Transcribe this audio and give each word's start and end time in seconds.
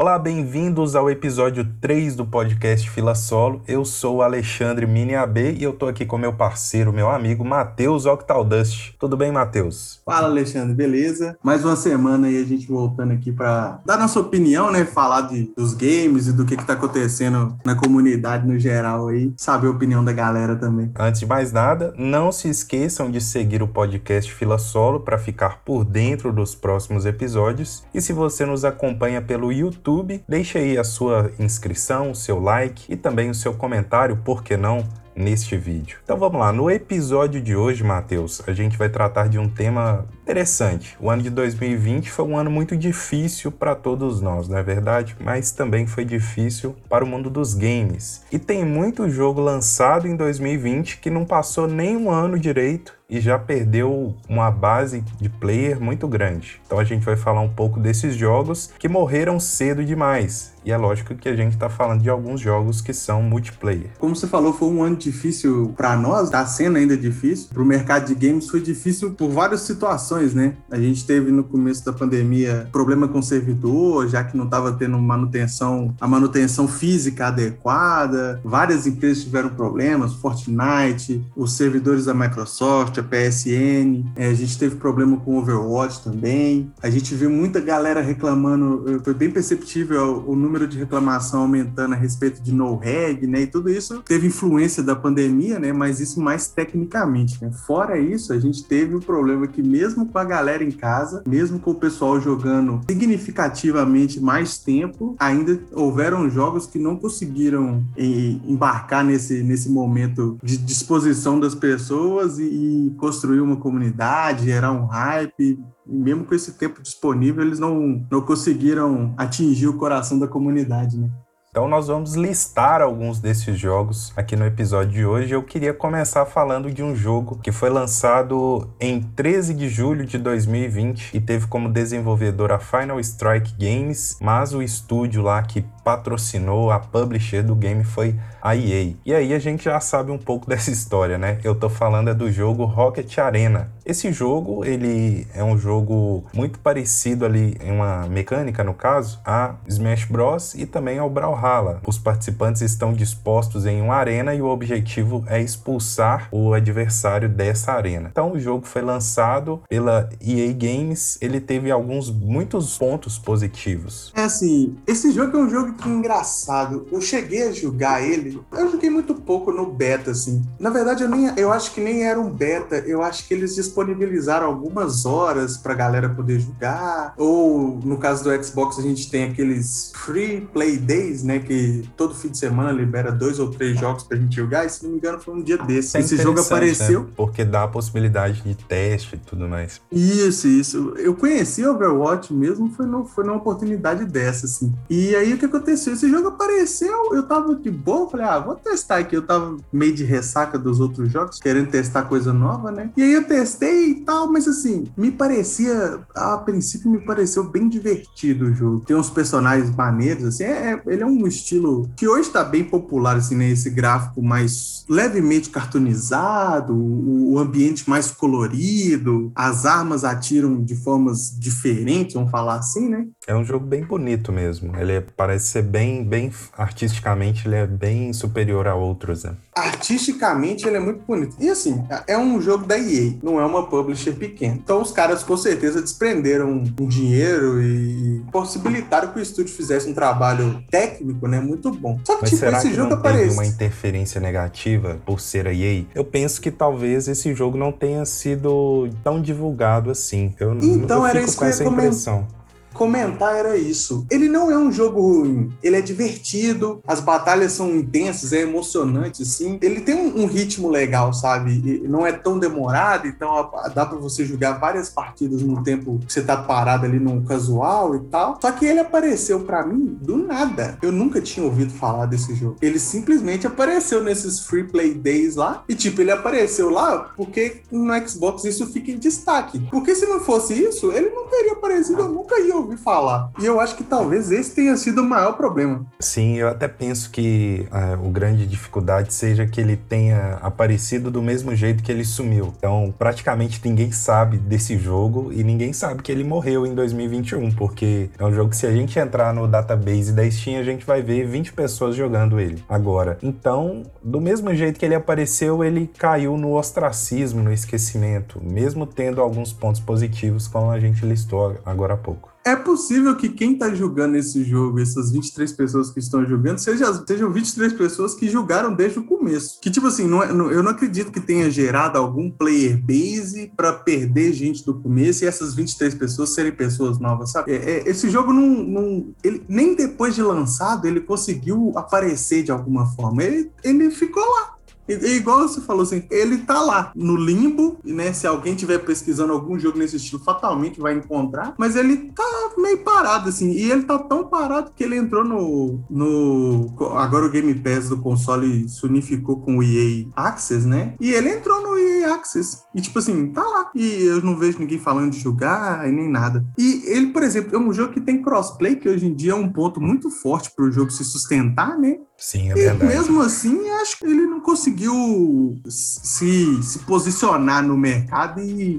Olá, 0.00 0.18
bem-vindos 0.18 0.96
ao 0.96 1.10
episódio 1.10 1.62
3 1.78 2.16
do 2.16 2.24
podcast 2.24 2.88
Fila 2.88 3.14
Solo. 3.14 3.60
Eu 3.68 3.84
sou 3.84 4.16
o 4.16 4.22
Alexandre 4.22 4.86
Miniabê 4.86 5.52
e 5.52 5.62
eu 5.62 5.74
tô 5.74 5.86
aqui 5.86 6.06
com 6.06 6.16
meu 6.16 6.32
parceiro, 6.32 6.90
meu 6.90 7.10
amigo 7.10 7.44
Matheus 7.44 8.06
Octaldust. 8.06 8.94
Tudo 8.98 9.14
bem, 9.14 9.30
Matheus? 9.30 10.00
Fala, 10.06 10.26
Alexandre, 10.26 10.74
beleza? 10.74 11.36
Mais 11.42 11.66
uma 11.66 11.76
semana 11.76 12.28
aí 12.28 12.40
a 12.40 12.46
gente 12.46 12.66
voltando 12.66 13.12
aqui 13.12 13.30
para 13.30 13.78
dar 13.84 13.98
nossa 13.98 14.18
opinião, 14.18 14.72
né? 14.72 14.86
Falar 14.86 15.20
de, 15.28 15.52
dos 15.54 15.74
games 15.74 16.28
e 16.28 16.32
do 16.32 16.46
que, 16.46 16.56
que 16.56 16.64
tá 16.64 16.72
acontecendo 16.72 17.54
na 17.62 17.74
comunidade 17.74 18.48
no 18.48 18.58
geral 18.58 19.08
aí, 19.08 19.34
saber 19.36 19.66
a 19.66 19.70
opinião 19.70 20.02
da 20.02 20.14
galera 20.14 20.56
também. 20.56 20.90
Antes 20.98 21.20
de 21.20 21.26
mais 21.26 21.52
nada, 21.52 21.92
não 21.98 22.32
se 22.32 22.48
esqueçam 22.48 23.10
de 23.10 23.20
seguir 23.20 23.62
o 23.62 23.68
podcast 23.68 24.32
Fila 24.32 24.56
Solo 24.56 25.00
para 25.00 25.18
ficar 25.18 25.58
por 25.62 25.84
dentro 25.84 26.32
dos 26.32 26.54
próximos 26.54 27.04
episódios. 27.04 27.84
E 27.92 28.00
se 28.00 28.14
você 28.14 28.46
nos 28.46 28.64
acompanha 28.64 29.20
pelo 29.20 29.52
YouTube, 29.52 29.89
YouTube, 29.90 30.22
deixe 30.28 30.58
aí 30.58 30.78
a 30.78 30.84
sua 30.84 31.32
inscrição, 31.38 32.12
o 32.12 32.14
seu 32.14 32.40
like 32.40 32.84
e 32.88 32.96
também 32.96 33.28
o 33.28 33.34
seu 33.34 33.54
comentário, 33.54 34.16
por 34.16 34.42
que 34.42 34.56
não? 34.56 34.86
Neste 35.14 35.56
vídeo. 35.56 35.98
Então 36.02 36.16
vamos 36.16 36.40
lá, 36.40 36.52
no 36.52 36.70
episódio 36.70 37.40
de 37.40 37.54
hoje, 37.54 37.84
Matheus, 37.84 38.42
a 38.46 38.52
gente 38.52 38.76
vai 38.76 38.88
tratar 38.88 39.28
de 39.28 39.38
um 39.38 39.48
tema 39.48 40.06
interessante. 40.22 40.96
O 41.00 41.10
ano 41.10 41.22
de 41.22 41.30
2020 41.30 42.10
foi 42.10 42.24
um 42.24 42.36
ano 42.36 42.50
muito 42.50 42.76
difícil 42.76 43.50
para 43.50 43.74
todos 43.74 44.20
nós, 44.20 44.48
não 44.48 44.58
é 44.58 44.62
verdade? 44.62 45.16
Mas 45.20 45.50
também 45.50 45.86
foi 45.86 46.04
difícil 46.04 46.76
para 46.88 47.04
o 47.04 47.08
mundo 47.08 47.28
dos 47.28 47.54
games. 47.54 48.22
E 48.30 48.38
tem 48.38 48.64
muito 48.64 49.10
jogo 49.10 49.40
lançado 49.40 50.06
em 50.06 50.16
2020 50.16 50.98
que 50.98 51.10
não 51.10 51.24
passou 51.24 51.66
nem 51.66 51.96
um 51.96 52.10
ano 52.10 52.38
direito 52.38 53.00
e 53.10 53.20
já 53.20 53.36
perdeu 53.36 54.14
uma 54.28 54.50
base 54.52 55.02
de 55.20 55.28
player 55.28 55.80
muito 55.80 56.06
grande. 56.06 56.60
Então 56.64 56.78
a 56.78 56.84
gente 56.84 57.04
vai 57.04 57.16
falar 57.16 57.40
um 57.40 57.48
pouco 57.48 57.80
desses 57.80 58.14
jogos 58.14 58.72
que 58.78 58.88
morreram 58.88 59.40
cedo 59.40 59.84
demais. 59.84 60.54
E 60.64 60.70
é 60.70 60.76
lógico 60.76 61.14
que 61.14 61.28
a 61.28 61.36
gente 61.36 61.54
está 61.54 61.68
falando 61.68 62.02
de 62.02 62.10
alguns 62.10 62.40
jogos 62.40 62.80
que 62.80 62.92
são 62.92 63.22
multiplayer. 63.22 63.90
Como 63.98 64.14
você 64.14 64.26
falou, 64.26 64.52
foi 64.52 64.68
um 64.68 64.82
ano 64.82 64.96
difícil 64.96 65.72
para 65.76 65.96
nós, 65.96 66.24
está 66.24 66.44
sendo 66.46 66.76
ainda 66.76 66.96
difícil. 66.96 67.48
Para 67.52 67.62
o 67.62 67.66
mercado 67.66 68.06
de 68.06 68.14
games 68.14 68.48
foi 68.48 68.60
difícil 68.60 69.12
por 69.12 69.30
várias 69.30 69.62
situações, 69.62 70.34
né? 70.34 70.54
A 70.70 70.78
gente 70.78 71.04
teve 71.06 71.30
no 71.30 71.44
começo 71.44 71.84
da 71.84 71.92
pandemia 71.92 72.68
problema 72.70 73.08
com 73.08 73.18
o 73.18 73.22
servidor, 73.22 74.08
já 74.08 74.22
que 74.22 74.36
não 74.36 74.44
estava 74.44 74.72
tendo 74.72 74.98
manutenção, 74.98 75.94
a 76.00 76.06
manutenção 76.06 76.68
física 76.68 77.28
adequada. 77.28 78.40
Várias 78.44 78.86
empresas 78.86 79.24
tiveram 79.24 79.50
problemas, 79.50 80.14
Fortnite, 80.14 81.24
os 81.34 81.54
servidores 81.54 82.04
da 82.04 82.14
Microsoft, 82.14 82.98
a 82.98 83.02
PSN. 83.02 84.04
É, 84.16 84.28
a 84.28 84.34
gente 84.34 84.58
teve 84.58 84.76
problema 84.76 85.16
com 85.16 85.38
Overwatch 85.38 86.02
também. 86.02 86.70
A 86.82 86.90
gente 86.90 87.14
viu 87.14 87.30
muita 87.30 87.60
galera 87.60 88.00
reclamando, 88.00 89.00
foi 89.02 89.14
bem 89.14 89.30
perceptível 89.30 90.24
o 90.26 90.34
número 90.34 90.49
de 90.66 90.78
reclamação 90.78 91.42
aumentando 91.42 91.94
a 91.94 91.96
respeito 91.96 92.42
de 92.42 92.52
no-reg, 92.52 93.26
né? 93.26 93.42
E 93.42 93.46
tudo 93.46 93.70
isso 93.70 94.02
teve 94.02 94.26
influência 94.26 94.82
da 94.82 94.94
pandemia, 94.96 95.58
né? 95.58 95.72
Mas 95.72 96.00
isso 96.00 96.20
mais 96.20 96.48
tecnicamente, 96.48 97.42
né? 97.42 97.50
Fora 97.50 97.98
isso, 97.98 98.32
a 98.32 98.38
gente 98.38 98.64
teve 98.64 98.94
o 98.94 99.00
problema 99.00 99.46
que 99.46 99.62
mesmo 99.62 100.06
com 100.06 100.18
a 100.18 100.24
galera 100.24 100.62
em 100.62 100.70
casa, 100.70 101.22
mesmo 101.26 101.58
com 101.58 101.70
o 101.72 101.74
pessoal 101.74 102.20
jogando 102.20 102.80
significativamente 102.88 104.20
mais 104.20 104.58
tempo, 104.58 105.14
ainda 105.18 105.58
houveram 105.72 106.28
jogos 106.28 106.66
que 106.66 106.78
não 106.78 106.96
conseguiram 106.96 107.84
embarcar 107.96 109.04
nesse, 109.04 109.42
nesse 109.42 109.68
momento 109.68 110.38
de 110.42 110.56
disposição 110.56 111.38
das 111.38 111.54
pessoas 111.54 112.38
e, 112.38 112.44
e 112.44 112.94
construir 112.98 113.40
uma 113.40 113.56
comunidade, 113.56 114.44
gerar 114.44 114.72
um 114.72 114.86
hype, 114.86 115.58
mesmo 115.90 116.24
com 116.24 116.34
esse 116.34 116.52
tempo 116.52 116.82
disponível, 116.82 117.44
eles 117.44 117.58
não, 117.58 118.06
não 118.10 118.20
conseguiram 118.20 119.14
atingir 119.16 119.66
o 119.66 119.76
coração 119.76 120.18
da 120.18 120.28
comunidade, 120.28 120.98
né? 120.98 121.10
Então 121.50 121.66
nós 121.66 121.88
vamos 121.88 122.14
listar 122.14 122.80
alguns 122.80 123.18
desses 123.18 123.58
jogos 123.58 124.12
aqui 124.16 124.36
no 124.36 124.46
episódio 124.46 124.92
de 124.92 125.04
hoje. 125.04 125.34
Eu 125.34 125.42
queria 125.42 125.74
começar 125.74 126.24
falando 126.24 126.70
de 126.70 126.80
um 126.80 126.94
jogo 126.94 127.40
que 127.42 127.50
foi 127.50 127.68
lançado 127.68 128.72
em 128.78 129.02
13 129.02 129.54
de 129.54 129.68
julho 129.68 130.04
de 130.04 130.16
2020 130.16 131.10
e 131.12 131.20
teve 131.20 131.48
como 131.48 131.68
desenvolvedor 131.68 132.52
a 132.52 132.60
Final 132.60 133.00
Strike 133.00 133.52
Games, 133.58 134.16
mas 134.20 134.54
o 134.54 134.62
estúdio 134.62 135.22
lá 135.22 135.42
que 135.42 135.66
patrocinou, 135.84 136.70
a 136.70 136.78
publisher 136.78 137.42
do 137.42 137.54
game 137.54 137.84
foi 137.84 138.14
a 138.42 138.56
EA. 138.56 138.94
E 139.04 139.14
aí 139.14 139.34
a 139.34 139.38
gente 139.38 139.64
já 139.64 139.78
sabe 139.80 140.10
um 140.10 140.18
pouco 140.18 140.46
dessa 140.50 140.70
história, 140.70 141.18
né? 141.18 141.38
Eu 141.44 141.54
tô 141.54 141.68
falando 141.68 142.10
é 142.10 142.14
do 142.14 142.30
jogo 142.30 142.64
Rocket 142.64 143.18
Arena. 143.18 143.70
Esse 143.84 144.12
jogo, 144.12 144.64
ele 144.64 145.26
é 145.34 145.42
um 145.42 145.58
jogo 145.58 146.24
muito 146.32 146.58
parecido 146.58 147.24
ali 147.24 147.56
em 147.60 147.72
uma 147.72 148.06
mecânica, 148.06 148.62
no 148.62 148.74
caso, 148.74 149.20
a 149.24 149.56
Smash 149.66 150.04
Bros 150.04 150.54
e 150.54 150.64
também 150.64 150.98
ao 150.98 151.10
Brawlhalla. 151.10 151.80
Os 151.86 151.98
participantes 151.98 152.62
estão 152.62 152.92
dispostos 152.92 153.66
em 153.66 153.80
uma 153.80 153.96
arena 153.96 154.34
e 154.34 154.40
o 154.40 154.46
objetivo 154.46 155.24
é 155.26 155.40
expulsar 155.40 156.28
o 156.30 156.54
adversário 156.54 157.28
dessa 157.28 157.72
arena. 157.72 158.08
Então 158.10 158.32
o 158.32 158.38
jogo 158.38 158.66
foi 158.66 158.82
lançado 158.82 159.62
pela 159.68 160.08
EA 160.20 160.52
Games, 160.52 161.18
ele 161.20 161.40
teve 161.40 161.70
alguns 161.70 162.10
muitos 162.10 162.78
pontos 162.78 163.18
positivos. 163.18 164.12
É 164.14 164.22
assim, 164.22 164.76
esse 164.86 165.10
jogo 165.12 165.36
é 165.36 165.40
um 165.40 165.50
jogo 165.50 165.69
que 165.74 165.88
é 165.88 165.92
engraçado. 165.92 166.86
Eu 166.90 167.00
cheguei 167.00 167.48
a 167.48 167.52
jogar 167.52 168.02
ele 168.02 168.40
eu 168.52 168.70
joguei 168.70 168.90
muito 168.90 169.14
pouco 169.14 169.52
no 169.52 169.66
beta, 169.66 170.10
assim. 170.10 170.42
Na 170.58 170.70
verdade, 170.70 171.02
eu, 171.02 171.08
nem, 171.08 171.32
eu 171.36 171.52
acho 171.52 171.72
que 171.72 171.80
nem 171.80 172.04
era 172.04 172.20
um 172.20 172.30
beta, 172.30 172.76
eu 172.86 173.02
acho 173.02 173.26
que 173.26 173.34
eles 173.34 173.54
disponibilizaram 173.54 174.46
algumas 174.46 175.06
horas 175.06 175.56
pra 175.56 175.74
galera 175.74 176.08
poder 176.08 176.40
jogar. 176.40 177.14
Ou, 177.16 177.80
no 177.82 177.96
caso 177.98 178.24
do 178.24 178.44
Xbox, 178.44 178.78
a 178.78 178.82
gente 178.82 179.10
tem 179.10 179.24
aqueles 179.24 179.92
Free 179.94 180.48
Play 180.52 180.76
Days, 180.78 181.22
né? 181.22 181.38
Que 181.38 181.88
todo 181.96 182.14
fim 182.14 182.28
de 182.28 182.38
semana 182.38 182.72
libera 182.72 183.12
dois 183.12 183.38
ou 183.38 183.50
três 183.50 183.78
jogos 183.78 184.02
pra 184.02 184.16
gente 184.16 184.36
jogar. 184.36 184.66
E 184.66 184.70
se 184.70 184.82
não 184.82 184.90
me 184.90 184.98
engano, 184.98 185.20
foi 185.20 185.34
um 185.34 185.42
dia 185.42 185.58
desse. 185.58 185.96
É 185.96 186.00
Esse 186.00 186.16
jogo 186.16 186.40
apareceu. 186.40 187.02
Né? 187.02 187.08
Porque 187.16 187.44
dá 187.44 187.64
a 187.64 187.68
possibilidade 187.68 188.42
de 188.42 188.54
teste 188.54 189.16
e 189.16 189.18
tudo 189.18 189.48
mais. 189.48 189.80
Isso, 189.90 190.48
isso. 190.48 190.94
Eu 190.96 191.14
conheci 191.14 191.64
Overwatch 191.66 192.32
mesmo, 192.32 192.70
foi, 192.70 192.86
no, 192.86 193.04
foi 193.04 193.24
numa 193.24 193.36
oportunidade 193.36 194.04
dessa, 194.04 194.46
assim. 194.46 194.74
E 194.88 195.14
aí 195.14 195.32
o 195.34 195.38
que 195.38 195.46
aconteceu? 195.46 195.59
Esse 195.66 196.08
jogo 196.08 196.28
apareceu, 196.28 197.14
eu 197.14 197.22
tava 197.22 197.54
de 197.54 197.70
boa, 197.70 198.08
falei, 198.08 198.26
ah, 198.26 198.38
vou 198.38 198.56
testar 198.56 198.98
aqui. 198.98 199.16
Eu 199.16 199.22
tava 199.22 199.56
meio 199.72 199.94
de 199.94 200.04
ressaca 200.04 200.58
dos 200.58 200.80
outros 200.80 201.10
jogos, 201.10 201.38
querendo 201.38 201.70
testar 201.70 202.02
coisa 202.02 202.32
nova, 202.32 202.70
né? 202.70 202.90
E 202.96 203.02
aí 203.02 203.12
eu 203.12 203.24
testei 203.24 203.90
e 203.90 203.94
tal, 204.04 204.30
mas 204.30 204.46
assim, 204.46 204.84
me 204.96 205.10
parecia, 205.10 206.00
a 206.14 206.38
princípio 206.38 206.90
me 206.90 207.00
pareceu 207.00 207.44
bem 207.44 207.68
divertido 207.68 208.46
o 208.46 208.54
jogo. 208.54 208.84
Tem 208.84 208.96
uns 208.96 209.10
personagens 209.10 209.74
maneiros, 209.74 210.24
assim, 210.24 210.44
é, 210.44 210.72
é 210.72 210.82
ele 210.86 211.02
é 211.02 211.06
um 211.06 211.26
estilo 211.26 211.88
que 211.96 212.08
hoje 212.08 212.30
tá 212.30 212.44
bem 212.44 212.64
popular, 212.64 213.16
assim, 213.16 213.36
né? 213.36 213.50
Esse 213.50 213.70
gráfico 213.70 214.22
mais 214.22 214.84
levemente 214.88 215.50
cartoonizado, 215.50 216.74
o, 216.74 217.34
o 217.34 217.38
ambiente 217.38 217.88
mais 217.88 218.10
colorido, 218.10 219.30
as 219.34 219.64
armas 219.64 220.04
atiram 220.04 220.62
de 220.62 220.74
formas 220.74 221.34
diferentes, 221.38 222.14
vamos 222.14 222.30
falar 222.30 222.56
assim, 222.56 222.88
né? 222.88 223.06
É 223.26 223.34
um 223.34 223.44
jogo 223.44 223.66
bem 223.66 223.84
bonito 223.84 224.32
mesmo. 224.32 224.76
Ele 224.76 224.92
é, 224.92 225.00
parece 225.00 225.48
ser 225.50 225.62
bem, 225.62 226.04
bem 226.04 226.32
artisticamente, 226.56 227.46
ele 227.46 227.56
é 227.56 227.66
bem 227.66 228.12
superior 228.12 228.66
a 228.66 228.74
outros, 228.74 229.24
né? 229.24 229.34
Artisticamente 229.54 230.66
ele 230.66 230.76
é 230.76 230.80
muito 230.80 231.02
bonito. 231.06 231.36
E 231.38 231.48
assim, 231.48 231.84
é 232.06 232.16
um 232.16 232.40
jogo 232.40 232.66
da 232.66 232.78
EA, 232.78 233.14
não 233.22 233.40
é 233.40 233.44
uma 233.44 233.66
publisher 233.66 234.12
pequena. 234.12 234.54
Então 234.54 234.80
os 234.80 234.92
caras 234.92 235.22
com 235.22 235.36
certeza 235.36 235.80
desprenderam 235.80 236.50
um 236.50 236.88
dinheiro 236.88 237.62
e 237.62 238.22
possibilitaram 238.32 239.12
que 239.12 239.18
o 239.18 239.22
estúdio 239.22 239.54
fizesse 239.54 239.88
um 239.88 239.94
trabalho 239.94 240.62
técnico, 240.70 241.26
né, 241.26 241.40
muito 241.40 241.70
bom. 241.70 241.98
Só 242.04 242.16
que 242.16 242.22
Mas 242.22 242.30
tipo, 242.30 242.40
será 242.40 242.58
esse 242.58 242.68
que 242.68 242.74
jogo 242.74 242.90
não 242.90 242.96
aparece 242.98 243.22
teve 243.22 243.34
uma 243.34 243.46
interferência 243.46 244.20
negativa 244.20 245.00
por 245.04 245.20
ser 245.20 245.46
a 245.46 245.52
EA? 245.52 245.84
Eu 245.94 246.04
penso 246.04 246.40
que 246.40 246.50
talvez 246.50 247.08
esse 247.08 247.34
jogo 247.34 247.56
não 247.56 247.72
tenha 247.72 248.04
sido 248.04 248.88
tão 249.02 249.20
divulgado 249.20 249.90
assim. 249.90 250.34
Eu, 250.38 250.56
então 250.56 251.00
eu 251.00 251.06
era 251.06 251.20
isso 251.20 251.36
com 251.36 251.44
essa 251.44 251.64
impressão 251.64 252.39
comentar 252.80 253.36
era 253.36 253.58
isso. 253.58 254.06
Ele 254.10 254.26
não 254.26 254.50
é 254.50 254.56
um 254.56 254.72
jogo 254.72 255.02
ruim, 255.02 255.52
ele 255.62 255.76
é 255.76 255.82
divertido, 255.82 256.80
as 256.88 256.98
batalhas 256.98 257.52
são 257.52 257.76
intensas, 257.76 258.32
é 258.32 258.40
emocionante, 258.40 259.20
assim. 259.20 259.58
Ele 259.60 259.82
tem 259.82 259.94
um, 259.94 260.22
um 260.22 260.26
ritmo 260.26 260.70
legal, 260.70 261.12
sabe? 261.12 261.60
E 261.62 261.86
não 261.86 262.06
é 262.06 262.12
tão 262.12 262.38
demorado, 262.38 263.06
então 263.06 263.50
dá 263.74 263.84
para 263.84 263.98
você 263.98 264.24
jogar 264.24 264.52
várias 264.52 264.88
partidas 264.88 265.42
no 265.42 265.62
tempo 265.62 266.00
que 266.06 266.10
você 266.10 266.22
tá 266.22 266.38
parado 266.38 266.86
ali 266.86 266.98
no 266.98 267.22
casual 267.22 267.94
e 267.94 268.00
tal. 268.04 268.38
Só 268.40 268.50
que 268.50 268.64
ele 268.64 268.80
apareceu 268.80 269.40
para 269.40 269.66
mim 269.66 269.98
do 270.00 270.16
nada. 270.16 270.78
Eu 270.80 270.90
nunca 270.90 271.20
tinha 271.20 271.44
ouvido 271.44 271.74
falar 271.74 272.06
desse 272.06 272.34
jogo. 272.34 272.56
Ele 272.62 272.78
simplesmente 272.78 273.46
apareceu 273.46 274.02
nesses 274.02 274.40
Free 274.40 274.64
Play 274.64 274.94
Days 274.94 275.36
lá, 275.36 275.64
e 275.68 275.74
tipo, 275.74 276.00
ele 276.00 276.12
apareceu 276.12 276.70
lá 276.70 277.10
porque 277.14 277.60
no 277.70 278.08
Xbox 278.08 278.44
isso 278.44 278.66
fica 278.68 278.90
em 278.90 278.96
destaque. 278.96 279.60
Porque 279.70 279.94
se 279.94 280.06
não 280.06 280.20
fosse 280.20 280.54
isso, 280.54 280.90
ele 280.92 281.10
não 281.10 281.28
teria 281.28 281.52
aparecido, 281.52 282.00
eu 282.00 282.08
nunca 282.08 282.40
ia 282.40 282.56
ouvir 282.56 282.69
ouvi 282.70 282.76
falar. 282.76 283.32
E 283.38 283.44
eu 283.44 283.60
acho 283.60 283.76
que 283.76 283.84
talvez 283.84 284.30
esse 284.30 284.54
tenha 284.54 284.76
sido 284.76 285.02
o 285.02 285.04
maior 285.04 285.32
problema. 285.32 285.84
Sim, 285.98 286.36
eu 286.36 286.48
até 286.48 286.68
penso 286.68 287.10
que 287.10 287.66
é, 287.72 287.94
o 287.96 288.10
grande 288.10 288.46
dificuldade 288.46 289.12
seja 289.12 289.46
que 289.46 289.60
ele 289.60 289.76
tenha 289.76 290.38
aparecido 290.40 291.10
do 291.10 291.20
mesmo 291.20 291.54
jeito 291.54 291.82
que 291.82 291.90
ele 291.90 292.04
sumiu. 292.04 292.52
Então, 292.56 292.94
praticamente 292.96 293.60
ninguém 293.64 293.90
sabe 293.90 294.38
desse 294.38 294.78
jogo 294.78 295.32
e 295.32 295.42
ninguém 295.42 295.72
sabe 295.72 296.02
que 296.02 296.12
ele 296.12 296.24
morreu 296.24 296.66
em 296.66 296.74
2021, 296.74 297.52
porque 297.52 298.10
é 298.18 298.24
um 298.24 298.32
jogo 298.32 298.50
que 298.50 298.56
se 298.56 298.66
a 298.66 298.72
gente 298.72 298.98
entrar 298.98 299.34
no 299.34 299.48
database 299.48 300.12
da 300.12 300.28
Steam, 300.30 300.60
a 300.60 300.62
gente 300.62 300.86
vai 300.86 301.02
ver 301.02 301.26
20 301.26 301.52
pessoas 301.52 301.96
jogando 301.96 302.38
ele 302.38 302.62
agora. 302.68 303.18
Então, 303.22 303.82
do 304.02 304.20
mesmo 304.20 304.54
jeito 304.54 304.78
que 304.78 304.84
ele 304.84 304.94
apareceu, 304.94 305.64
ele 305.64 305.90
caiu 305.98 306.36
no 306.36 306.56
ostracismo, 306.56 307.42
no 307.42 307.52
esquecimento, 307.52 308.40
mesmo 308.42 308.86
tendo 308.86 309.20
alguns 309.20 309.52
pontos 309.52 309.80
positivos, 309.80 310.46
como 310.46 310.70
a 310.70 310.78
gente 310.78 311.04
listou 311.04 311.56
agora 311.64 311.94
há 311.94 311.96
pouco. 311.96 312.29
É 312.44 312.56
possível 312.56 313.16
que 313.16 313.28
quem 313.28 313.52
está 313.52 313.74
julgando 313.74 314.16
esse 314.16 314.42
jogo, 314.44 314.80
essas 314.80 315.12
23 315.12 315.52
pessoas 315.52 315.90
que 315.90 315.98
estão 315.98 316.24
julgando, 316.24 316.58
seja, 316.58 317.04
sejam 317.06 317.30
23 317.30 317.74
pessoas 317.74 318.14
que 318.14 318.28
julgaram 318.28 318.72
desde 318.74 318.98
o 318.98 319.04
começo. 319.04 319.60
Que, 319.60 319.70
tipo 319.70 319.86
assim, 319.86 320.06
não 320.06 320.22
é, 320.22 320.32
não, 320.32 320.50
eu 320.50 320.62
não 320.62 320.70
acredito 320.70 321.12
que 321.12 321.20
tenha 321.20 321.50
gerado 321.50 321.98
algum 321.98 322.30
player 322.30 322.80
base 322.82 323.52
para 323.54 323.72
perder 323.72 324.32
gente 324.32 324.64
do 324.64 324.74
começo 324.74 325.22
e 325.22 325.26
essas 325.26 325.54
23 325.54 325.94
pessoas 325.94 326.30
serem 326.34 326.52
pessoas 326.52 326.98
novas, 326.98 327.30
sabe? 327.30 327.52
É, 327.52 327.56
é, 327.56 327.88
esse 327.88 328.08
jogo 328.08 328.32
não. 328.32 328.46
não 328.64 329.14
ele, 329.22 329.44
nem 329.46 329.74
depois 329.74 330.14
de 330.14 330.22
lançado 330.22 330.86
ele 330.86 331.00
conseguiu 331.00 331.72
aparecer 331.76 332.42
de 332.42 332.50
alguma 332.50 332.86
forma. 332.86 333.22
Ele, 333.22 333.50
ele 333.62 333.90
ficou 333.90 334.22
lá. 334.22 334.59
E, 334.90 335.16
igual 335.16 335.40
você 335.40 335.60
falou 335.60 335.82
assim, 335.82 336.04
ele 336.10 336.38
tá 336.38 336.60
lá 336.60 336.92
no 336.94 337.16
limbo, 337.16 337.78
né? 337.84 338.12
Se 338.12 338.26
alguém 338.26 338.54
tiver 338.54 338.78
pesquisando 338.78 339.32
algum 339.32 339.58
jogo 339.58 339.78
nesse 339.78 339.96
estilo, 339.96 340.22
fatalmente 340.22 340.80
vai 340.80 340.94
encontrar. 340.94 341.54
Mas 341.58 341.76
ele 341.76 342.10
tá 342.12 342.24
meio 342.58 342.78
parado, 342.78 343.28
assim. 343.28 343.50
E 343.50 343.70
ele 343.70 343.82
tá 343.82 343.98
tão 343.98 344.26
parado 344.26 344.72
que 344.74 344.84
ele 344.84 344.96
entrou 344.96 345.24
no. 345.24 345.84
no 345.90 346.74
agora 346.96 347.26
o 347.26 347.30
Game 347.30 347.54
Pass 347.54 347.88
do 347.88 347.98
console 347.98 348.68
se 348.68 348.84
unificou 348.84 349.40
com 349.40 349.58
o 349.58 349.62
EA 349.62 350.06
Access, 350.16 350.66
né? 350.66 350.94
E 351.00 351.12
ele 351.12 351.30
entrou 351.30 351.60
no 351.62 351.78
EA 351.78 352.14
Access. 352.14 352.62
E 352.74 352.80
tipo 352.80 352.98
assim, 352.98 353.28
tá 353.32 353.42
lá. 353.42 353.70
E 353.74 354.02
eu 354.04 354.22
não 354.22 354.36
vejo 354.36 354.58
ninguém 354.58 354.78
falando 354.78 355.12
de 355.12 355.20
jogar 355.20 355.88
e 355.88 355.92
nem 355.92 356.08
nada. 356.08 356.44
E 356.58 356.82
ele, 356.86 357.08
por 357.08 357.22
exemplo, 357.22 357.54
é 357.54 357.58
um 357.58 357.72
jogo 357.72 357.92
que 357.92 358.00
tem 358.00 358.22
crossplay, 358.22 358.76
que 358.76 358.88
hoje 358.88 359.06
em 359.06 359.14
dia 359.14 359.32
é 359.32 359.34
um 359.34 359.48
ponto 359.48 359.80
muito 359.80 360.10
forte 360.10 360.50
pro 360.54 360.70
jogo 360.70 360.90
se 360.90 361.04
sustentar, 361.04 361.78
né? 361.78 361.98
Sim, 362.20 362.50
é 362.50 362.54
verdade. 362.54 362.84
E 362.84 362.96
mesmo 362.96 363.22
assim, 363.22 363.70
acho 363.80 363.98
que 363.98 364.04
ele 364.04 364.26
não 364.26 364.40
conseguiu 364.40 365.58
se, 365.66 366.62
se 366.62 366.78
posicionar 366.80 367.62
no 367.62 367.78
mercado 367.78 368.42
e 368.42 368.78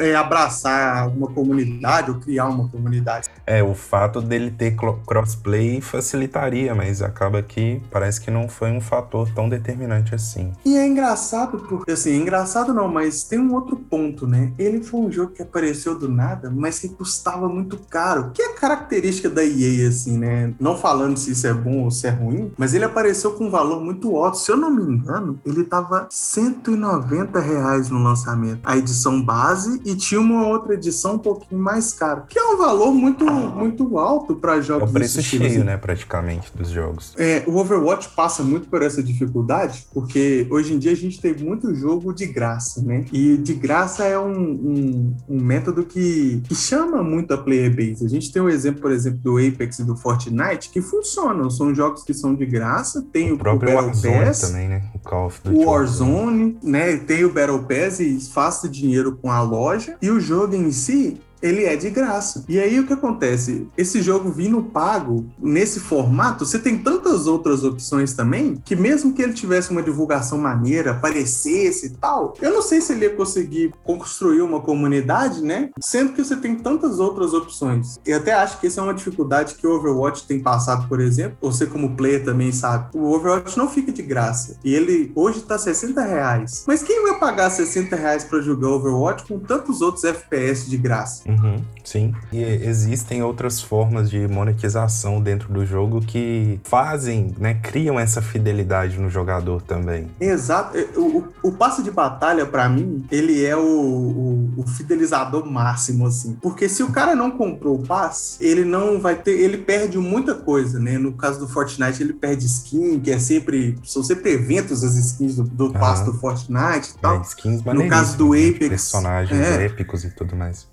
é, 0.00 0.14
abraçar 0.14 1.08
uma 1.08 1.28
comunidade 1.28 2.10
ou 2.10 2.18
criar 2.18 2.46
uma 2.46 2.68
comunidade. 2.68 3.30
É, 3.46 3.62
o 3.62 3.74
fato 3.74 4.20
dele 4.20 4.50
ter 4.50 4.76
crossplay 4.76 5.80
facilitaria, 5.80 6.74
mas 6.74 7.00
acaba 7.00 7.42
que 7.42 7.80
parece 7.90 8.20
que 8.20 8.30
não 8.30 8.48
foi 8.48 8.70
um 8.70 8.82
fator 8.82 9.30
tão 9.32 9.48
determinante 9.48 10.14
assim. 10.14 10.52
E 10.62 10.76
é 10.76 10.86
engraçado, 10.86 11.58
porque 11.60 11.90
assim, 11.90 12.14
engraçado 12.16 12.74
não, 12.74 12.86
mas 12.86 13.24
tem 13.24 13.38
um 13.38 13.54
outro 13.54 13.76
ponto, 13.76 14.26
né? 14.26 14.52
Ele 14.58 14.82
foi 14.82 15.00
um 15.00 15.10
jogo 15.10 15.32
que 15.32 15.40
apareceu 15.40 15.98
do 15.98 16.08
nada, 16.08 16.50
mas 16.50 16.80
que 16.80 16.90
custava 16.90 17.48
muito 17.48 17.78
caro. 17.88 18.30
Que 18.34 18.42
é 18.42 18.52
característica 18.52 19.30
da 19.30 19.42
EA, 19.42 19.88
assim, 19.88 20.18
né? 20.18 20.52
Não 20.60 20.76
falando 20.76 21.16
se 21.16 21.30
isso 21.30 21.46
é 21.46 21.54
bom 21.54 21.84
ou 21.84 21.90
se 21.90 22.06
é 22.06 22.10
ruim, 22.10 22.52
mas 22.58 22.73
ele 22.74 22.84
apareceu 22.84 23.32
com 23.32 23.46
um 23.46 23.50
valor 23.50 23.80
muito 23.80 24.16
alto. 24.16 24.38
Se 24.38 24.50
eu 24.50 24.56
não 24.56 24.70
me 24.70 24.82
engano, 24.82 25.38
ele 25.44 25.64
tava 25.64 26.06
190 26.10 27.38
reais 27.40 27.88
no 27.88 28.02
lançamento. 28.02 28.60
A 28.64 28.76
edição 28.76 29.22
base 29.22 29.80
e 29.84 29.94
tinha 29.94 30.20
uma 30.20 30.46
outra 30.46 30.74
edição 30.74 31.14
um 31.14 31.18
pouquinho 31.18 31.60
mais 31.60 31.92
cara, 31.92 32.24
que 32.28 32.38
é 32.38 32.44
um 32.44 32.56
valor 32.56 32.92
muito, 32.92 33.24
muito 33.24 33.98
alto 33.98 34.34
para 34.34 34.60
jogos. 34.60 34.88
É 34.88 34.90
o 34.90 34.92
preço 34.92 35.22
cheio, 35.22 35.46
assim. 35.46 35.58
né, 35.58 35.76
praticamente, 35.76 36.52
dos 36.54 36.70
jogos. 36.70 37.14
É, 37.16 37.44
o 37.46 37.56
Overwatch 37.56 38.10
passa 38.10 38.42
muito 38.42 38.68
por 38.68 38.82
essa 38.82 39.02
dificuldade, 39.02 39.86
porque 39.92 40.46
hoje 40.50 40.74
em 40.74 40.78
dia 40.78 40.92
a 40.92 40.96
gente 40.96 41.20
tem 41.20 41.34
muito 41.34 41.74
jogo 41.74 42.12
de 42.12 42.26
graça, 42.26 42.82
né? 42.82 43.04
E 43.12 43.36
de 43.36 43.54
graça 43.54 44.04
é 44.04 44.18
um, 44.18 44.32
um, 44.32 45.16
um 45.28 45.40
método 45.40 45.84
que, 45.84 46.42
que 46.44 46.54
chama 46.54 47.02
muito 47.02 47.32
a 47.32 47.38
player 47.38 47.74
base. 47.74 48.04
A 48.04 48.08
gente 48.08 48.32
tem 48.32 48.40
o 48.40 48.46
um 48.46 48.48
exemplo, 48.48 48.80
por 48.80 48.90
exemplo, 48.90 49.20
do 49.20 49.38
Apex 49.38 49.78
e 49.78 49.84
do 49.84 49.96
Fortnite, 49.96 50.70
que 50.70 50.80
funcionam. 50.80 51.50
São 51.50 51.74
jogos 51.74 52.02
que 52.02 52.14
são 52.14 52.34
de 52.34 52.46
graça, 52.46 52.63
tem 53.12 53.30
o, 53.30 53.34
o 53.34 53.38
próprio 53.38 53.70
o 53.70 53.74
Warzone 53.74 54.24
Pass, 54.24 54.40
também, 54.40 54.68
né? 54.68 54.82
O 54.94 54.98
Call 54.98 55.26
of 55.26 55.40
Duty. 55.42 55.56
O 55.56 55.68
Warzone, 55.68 56.58
né? 56.62 56.96
Tem 56.96 57.24
o 57.24 57.32
Battle 57.32 57.64
Pass 57.64 58.00
e 58.00 58.18
faça 58.20 58.68
dinheiro 58.68 59.18
com 59.20 59.30
a 59.30 59.40
loja. 59.42 59.96
E 60.00 60.10
o 60.10 60.20
jogo 60.20 60.54
em 60.54 60.70
si, 60.70 61.20
ele 61.44 61.64
é 61.64 61.76
de 61.76 61.90
graça. 61.90 62.42
E 62.48 62.58
aí 62.58 62.80
o 62.80 62.86
que 62.86 62.94
acontece? 62.94 63.68
Esse 63.76 64.00
jogo 64.00 64.30
vindo 64.30 64.62
pago 64.62 65.26
nesse 65.38 65.78
formato, 65.78 66.46
você 66.46 66.58
tem 66.58 66.78
tantas 66.78 67.26
outras 67.26 67.62
opções 67.62 68.14
também 68.14 68.56
que 68.64 68.74
mesmo 68.74 69.12
que 69.12 69.20
ele 69.20 69.34
tivesse 69.34 69.70
uma 69.70 69.82
divulgação 69.82 70.38
maneira, 70.38 70.92
aparecesse 70.92 71.86
e 71.86 71.90
tal, 71.90 72.34
eu 72.40 72.50
não 72.50 72.62
sei 72.62 72.80
se 72.80 72.94
ele 72.94 73.04
ia 73.04 73.14
conseguir 73.14 73.74
construir 73.84 74.40
uma 74.40 74.60
comunidade, 74.60 75.42
né? 75.42 75.68
Sendo 75.80 76.14
que 76.14 76.24
você 76.24 76.34
tem 76.34 76.54
tantas 76.54 76.98
outras 76.98 77.34
opções. 77.34 77.98
E 78.06 78.12
até 78.12 78.32
acho 78.32 78.58
que 78.58 78.68
essa 78.68 78.80
é 78.80 78.84
uma 78.84 78.94
dificuldade 78.94 79.56
que 79.56 79.66
o 79.66 79.76
Overwatch 79.76 80.26
tem 80.26 80.40
passado, 80.40 80.88
por 80.88 80.98
exemplo. 80.98 81.36
Você 81.42 81.66
como 81.66 81.94
player 81.94 82.24
também 82.24 82.52
sabe. 82.52 82.96
O 82.96 83.12
Overwatch 83.12 83.58
não 83.58 83.68
fica 83.68 83.92
de 83.92 84.02
graça. 84.02 84.56
E 84.64 84.74
ele 84.74 85.12
hoje 85.14 85.42
tá 85.42 85.58
60 85.58 86.00
reais. 86.00 86.64
Mas 86.66 86.82
quem 86.82 87.02
vai 87.02 87.18
pagar 87.18 87.50
60 87.50 87.94
reais 87.94 88.24
para 88.24 88.40
jogar 88.40 88.68
Overwatch 88.68 89.24
com 89.26 89.38
tantos 89.38 89.82
outros 89.82 90.04
FPS 90.04 90.70
de 90.70 90.78
graça? 90.78 91.33
Uhum, 91.34 91.56
sim. 91.82 92.14
E 92.32 92.42
existem 92.42 93.22
outras 93.22 93.60
formas 93.60 94.10
de 94.10 94.26
monetização 94.28 95.20
dentro 95.20 95.52
do 95.52 95.64
jogo 95.64 96.00
que 96.00 96.60
fazem, 96.64 97.34
né, 97.38 97.54
criam 97.54 97.98
essa 97.98 98.22
fidelidade 98.22 98.98
no 98.98 99.10
jogador 99.10 99.62
também. 99.62 100.08
Exato. 100.20 100.76
É, 100.76 100.86
o, 100.96 101.24
o 101.42 101.52
passe 101.52 101.82
de 101.82 101.90
batalha, 101.90 102.46
para 102.46 102.68
mim, 102.68 103.04
ele 103.10 103.44
é 103.44 103.56
o, 103.56 103.60
o, 103.60 104.54
o, 104.58 104.66
fidelizador 104.66 105.46
máximo, 105.46 106.06
assim. 106.06 106.36
Porque 106.40 106.68
se 106.68 106.82
o 106.82 106.90
cara 106.90 107.14
não 107.14 107.30
comprou 107.30 107.76
o 107.76 107.82
passe, 107.82 108.44
ele 108.44 108.64
não 108.64 109.00
vai 109.00 109.16
ter. 109.16 109.32
Ele 109.32 109.58
perde 109.58 109.98
muita 109.98 110.34
coisa, 110.34 110.78
né? 110.78 110.98
No 110.98 111.12
caso 111.12 111.40
do 111.40 111.48
Fortnite, 111.48 112.02
ele 112.02 112.12
perde 112.12 112.46
skin, 112.46 113.00
que 113.00 113.10
é 113.10 113.18
sempre. 113.18 113.78
São 113.84 114.02
sempre 114.02 114.32
eventos 114.32 114.82
as 114.84 114.96
skins 114.96 115.36
do, 115.36 115.44
do 115.44 115.72
passe 115.72 116.04
do 116.04 116.14
Fortnite 116.14 116.92
e 116.96 117.00
tal. 117.00 117.18
É, 117.18 117.22
skins 117.22 117.62
no 117.64 117.88
caso 117.88 118.16
do 118.16 118.32
né? 118.32 118.48
Apex. 118.48 118.68
Personagens 118.68 119.40
é, 119.40 119.66
épicos 119.66 120.04
e 120.04 120.10
tudo 120.10 120.36
mais. 120.36 120.66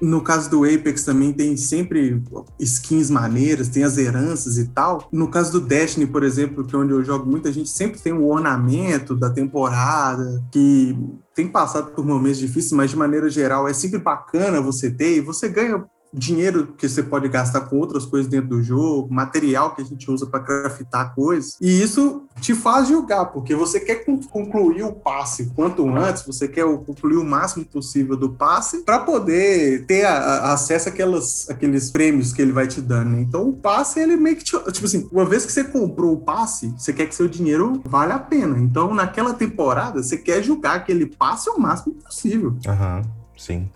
No 0.00 0.22
caso 0.22 0.48
do 0.50 0.64
Apex 0.64 1.04
também 1.04 1.32
tem 1.32 1.56
sempre 1.56 2.22
skins 2.58 3.10
maneiras, 3.10 3.68
tem 3.68 3.84
as 3.84 3.98
heranças 3.98 4.56
e 4.56 4.68
tal. 4.68 5.08
No 5.12 5.28
caso 5.28 5.52
do 5.52 5.60
Destiny, 5.60 6.06
por 6.06 6.22
exemplo, 6.22 6.64
que 6.64 6.74
é 6.74 6.78
onde 6.78 6.92
eu 6.92 7.04
jogo, 7.04 7.30
muita 7.30 7.52
gente 7.52 7.68
sempre 7.68 8.00
tem 8.00 8.12
o 8.12 8.22
um 8.22 8.30
ornamento 8.30 9.14
da 9.14 9.30
temporada, 9.30 10.42
que 10.50 10.96
tem 11.34 11.48
passado 11.48 11.90
por 11.92 12.04
momentos 12.04 12.38
difíceis, 12.38 12.72
mas 12.72 12.90
de 12.90 12.96
maneira 12.96 13.28
geral 13.28 13.68
é 13.68 13.72
sempre 13.72 13.98
bacana 13.98 14.60
você 14.60 14.90
ter 14.90 15.16
e 15.16 15.20
você 15.20 15.48
ganha 15.48 15.84
dinheiro 16.12 16.74
que 16.76 16.88
você 16.88 17.02
pode 17.02 17.28
gastar 17.28 17.62
com 17.62 17.76
outras 17.76 18.04
coisas 18.04 18.30
dentro 18.30 18.48
do 18.48 18.62
jogo, 18.62 19.12
material 19.12 19.74
que 19.74 19.82
a 19.82 19.84
gente 19.84 20.10
usa 20.10 20.26
para 20.26 20.40
craftar 20.40 21.14
coisas. 21.14 21.56
E 21.60 21.82
isso 21.82 22.24
te 22.40 22.54
faz 22.54 22.88
jogar, 22.88 23.26
porque 23.26 23.54
você 23.54 23.78
quer 23.78 24.04
concluir 24.30 24.82
o 24.82 24.92
passe 24.92 25.52
quanto 25.54 25.88
antes, 25.88 26.24
você 26.24 26.48
quer 26.48 26.64
concluir 26.64 27.16
o 27.16 27.24
máximo 27.24 27.64
possível 27.64 28.16
do 28.16 28.30
passe 28.30 28.78
para 28.78 28.98
poder 29.00 29.86
ter 29.86 30.04
a, 30.04 30.12
a, 30.12 30.52
acesso 30.52 30.88
àquelas, 30.88 31.48
àqueles 31.48 31.90
prêmios 31.90 32.32
que 32.32 32.42
ele 32.42 32.52
vai 32.52 32.66
te 32.66 32.80
dando. 32.80 33.10
Né? 33.10 33.20
Então 33.20 33.48
o 33.48 33.52
passe, 33.52 34.00
ele 34.00 34.16
meio 34.16 34.36
que 34.36 34.44
te, 34.44 34.58
tipo 34.72 34.86
assim, 34.86 35.08
uma 35.12 35.24
vez 35.24 35.44
que 35.44 35.52
você 35.52 35.64
comprou 35.64 36.12
o 36.12 36.20
passe, 36.20 36.74
você 36.76 36.92
quer 36.92 37.06
que 37.06 37.14
seu 37.14 37.28
dinheiro 37.28 37.80
vale 37.84 38.12
a 38.12 38.18
pena. 38.18 38.58
Então 38.58 38.94
naquela 38.94 39.34
temporada, 39.34 40.02
você 40.02 40.16
quer 40.16 40.42
jogar 40.42 40.74
aquele 40.74 41.06
passe 41.06 41.48
o 41.50 41.58
máximo 41.58 41.94
possível. 41.94 42.56
Aham, 42.66 42.96
uhum, 42.96 43.02
sim. 43.36 43.70